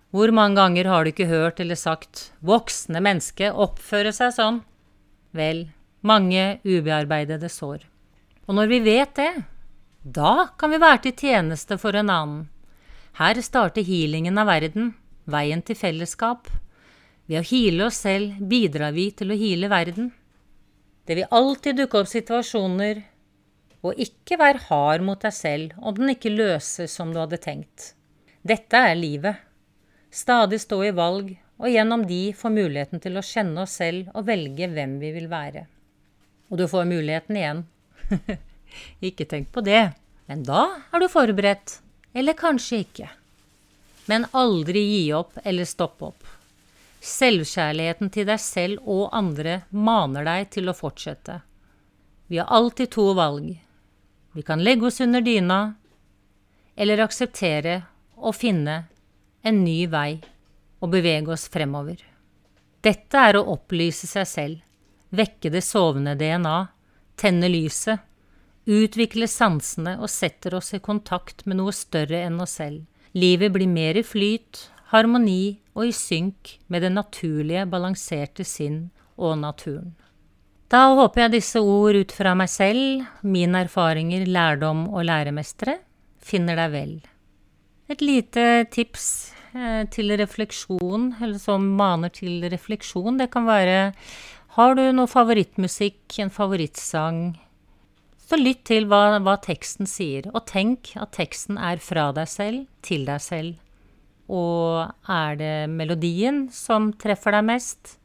Hvor 0.09 0.31
mange 0.33 0.57
ganger 0.57 0.89
har 0.89 1.05
du 1.05 1.11
ikke 1.11 1.29
hørt 1.29 1.59
eller 1.61 1.77
sagt 1.77 2.31
'voksne 2.41 3.01
menneske 3.01 3.51
oppføre 3.53 4.13
seg 4.13 4.33
sånn'? 4.33 4.63
Vel, 5.37 5.67
mange 6.01 6.59
ubearbeidede 6.63 7.49
sår. 7.51 7.83
Og 8.47 8.55
når 8.57 8.69
vi 8.71 8.79
vet 8.85 9.15
det, 9.19 9.31
da 10.03 10.49
kan 10.57 10.71
vi 10.71 10.79
være 10.81 11.03
til 11.03 11.17
tjeneste 11.25 11.77
for 11.77 11.97
en 11.99 12.09
annen. 12.09 12.47
Her 13.19 13.41
starter 13.43 13.83
healingen 13.83 14.37
av 14.39 14.47
verden, 14.47 14.93
veien 15.27 15.61
til 15.65 15.75
fellesskap. 15.75 16.47
Ved 17.27 17.41
å 17.41 17.45
heale 17.45 17.89
oss 17.89 17.99
selv 18.05 18.39
bidrar 18.49 18.95
vi 18.95 19.09
til 19.11 19.33
å 19.33 19.37
heale 19.37 19.69
verden. 19.69 20.13
Det 21.05 21.17
vil 21.17 21.35
alltid 21.35 21.81
dukke 21.81 22.03
opp 22.03 22.09
situasjoner, 22.09 23.03
og 23.83 23.99
ikke 24.01 24.37
vær 24.39 24.59
hard 24.69 25.03
mot 25.05 25.21
deg 25.23 25.33
selv 25.35 25.75
om 25.77 25.95
den 25.95 26.13
ikke 26.13 26.31
løses 26.33 26.95
som 26.95 27.13
du 27.13 27.19
hadde 27.21 27.39
tenkt. 27.41 27.93
Dette 28.41 28.81
er 28.91 28.95
livet. 28.95 29.39
Stadig 30.09 30.61
stå 30.63 30.81
i 30.87 30.95
valg 30.95 31.31
og 31.59 31.67
gjennom 31.69 32.05
de 32.07 32.29
få 32.37 32.51
muligheten 32.53 33.03
til 33.03 33.19
å 33.19 33.25
kjenne 33.25 33.65
oss 33.65 33.75
selv 33.81 34.09
og 34.15 34.27
velge 34.29 34.69
hvem 34.71 34.97
vi 35.01 35.11
vil 35.15 35.27
være. 35.31 35.67
Og 36.49 36.57
du 36.57 36.65
får 36.67 36.87
muligheten 36.89 37.37
igjen. 37.37 37.63
ikke 39.09 39.27
tenk 39.29 39.51
på 39.53 39.63
det. 39.65 39.91
Men 40.29 40.43
da 40.45 40.65
er 40.91 41.01
du 41.01 41.07
forberedt. 41.11 41.79
Eller 42.13 42.37
kanskje 42.37 42.83
ikke. 42.83 43.09
Men 44.09 44.25
aldri 44.33 44.81
gi 44.81 45.03
opp 45.13 45.37
eller 45.43 45.69
stoppe 45.69 46.09
opp. 46.09 46.25
Selvkjærligheten 47.05 48.09
til 48.11 48.25
deg 48.27 48.41
selv 48.41 48.81
og 48.89 49.13
andre 49.15 49.61
maner 49.69 50.25
deg 50.27 50.49
til 50.57 50.71
å 50.71 50.75
fortsette. 50.75 51.39
Vi 52.29 52.41
har 52.41 52.49
alltid 52.53 52.91
to 52.93 53.05
valg. 53.17 53.53
Vi 54.33 54.41
kan 54.45 54.63
legge 54.63 54.89
oss 54.89 54.99
under 55.01 55.21
dyna, 55.25 55.59
eller 56.75 57.01
akseptere 57.05 57.81
og 58.17 58.35
finne 58.37 58.83
en 59.41 59.63
ny 59.63 59.87
vei 59.89 60.19
og 60.79 60.91
bevege 60.93 61.33
oss 61.33 61.47
fremover. 61.51 62.01
Dette 62.85 63.23
er 63.29 63.39
å 63.39 63.47
opplyse 63.55 64.07
seg 64.07 64.27
selv, 64.29 64.59
vekke 65.15 65.51
det 65.53 65.63
sovende 65.65 66.15
DNA, 66.19 66.57
tenne 67.19 67.49
lyset, 67.51 68.01
utvikle 68.69 69.27
sansene 69.29 69.95
og 69.97 70.11
setter 70.13 70.55
oss 70.59 70.73
i 70.77 70.81
kontakt 70.83 71.45
med 71.49 71.59
noe 71.59 71.73
større 71.73 72.21
enn 72.27 72.37
oss 72.43 72.59
selv. 72.59 72.83
Livet 73.17 73.53
blir 73.55 73.69
mer 73.69 73.97
i 73.97 74.05
flyt, 74.05 74.67
harmoni 74.91 75.59
og 75.73 75.87
i 75.87 75.95
synk 75.95 76.59
med 76.69 76.85
det 76.85 76.93
naturlige, 76.93 77.65
balanserte 77.69 78.45
sinn 78.45 78.89
og 79.17 79.39
naturen. 79.41 79.95
Da 80.69 80.83
håper 80.93 81.23
jeg 81.23 81.33
disse 81.39 81.61
ord 81.65 81.97
ut 81.97 82.13
fra 82.13 82.35
meg 82.37 82.51
selv, 82.53 83.07
mine 83.25 83.65
erfaringer, 83.65 84.27
lærdom 84.29 84.85
og 84.91 85.07
læremestere, 85.09 85.79
finner 86.21 86.59
deg 86.61 86.75
vel. 86.75 86.93
Et 87.89 88.03
lite 88.05 88.45
tips 88.69 89.09
Eh, 89.49 89.87
til 89.89 90.13
refleksjon, 90.13 91.07
eller 91.17 91.39
som 91.41 91.63
maner 91.73 92.11
til 92.13 92.43
refleksjon. 92.51 93.17
Det 93.17 93.31
kan 93.33 93.47
være 93.49 93.93
Har 94.57 94.73
du 94.73 94.81
noe 94.97 95.05
favorittmusikk, 95.05 96.15
en 96.23 96.31
favorittsang? 96.33 97.35
Så 98.17 98.37
lytt 98.39 98.63
til 98.65 98.87
hva, 98.89 99.19
hva 99.21 99.35
teksten 99.45 99.85
sier, 99.85 100.25
og 100.33 100.47
tenk 100.49 100.95
at 100.97 101.11
teksten 101.13 101.59
er 101.61 101.77
fra 101.77 102.07
deg 102.17 102.25
selv, 102.31 102.63
til 102.81 103.05
deg 103.05 103.21
selv. 103.21 103.59
Og 104.25 104.89
er 105.05 105.37
det 105.37 105.53
melodien 105.69 106.47
som 106.53 106.87
treffer 106.97 107.37
deg 107.37 107.45
mest, 107.45 107.99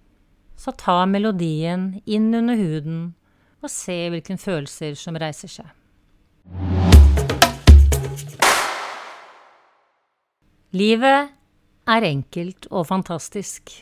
så 0.61 0.75
ta 0.77 0.99
melodien 1.09 1.95
inn 2.05 2.29
under 2.37 2.61
huden 2.61 3.01
og 3.65 3.73
se 3.73 3.97
hvilke 4.13 4.37
følelser 4.37 5.01
som 5.01 5.17
reiser 5.17 5.49
seg. 5.49 5.73
Livet 10.77 11.33
er 11.89 12.11
enkelt 12.13 12.69
og 12.69 12.85
fantastisk. 12.93 13.73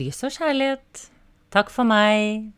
Lys 0.00 0.22
og 0.26 0.34
kjærlighet. 0.34 1.06
Takk 1.50 1.68
for 1.70 1.84
meg. 1.84 2.52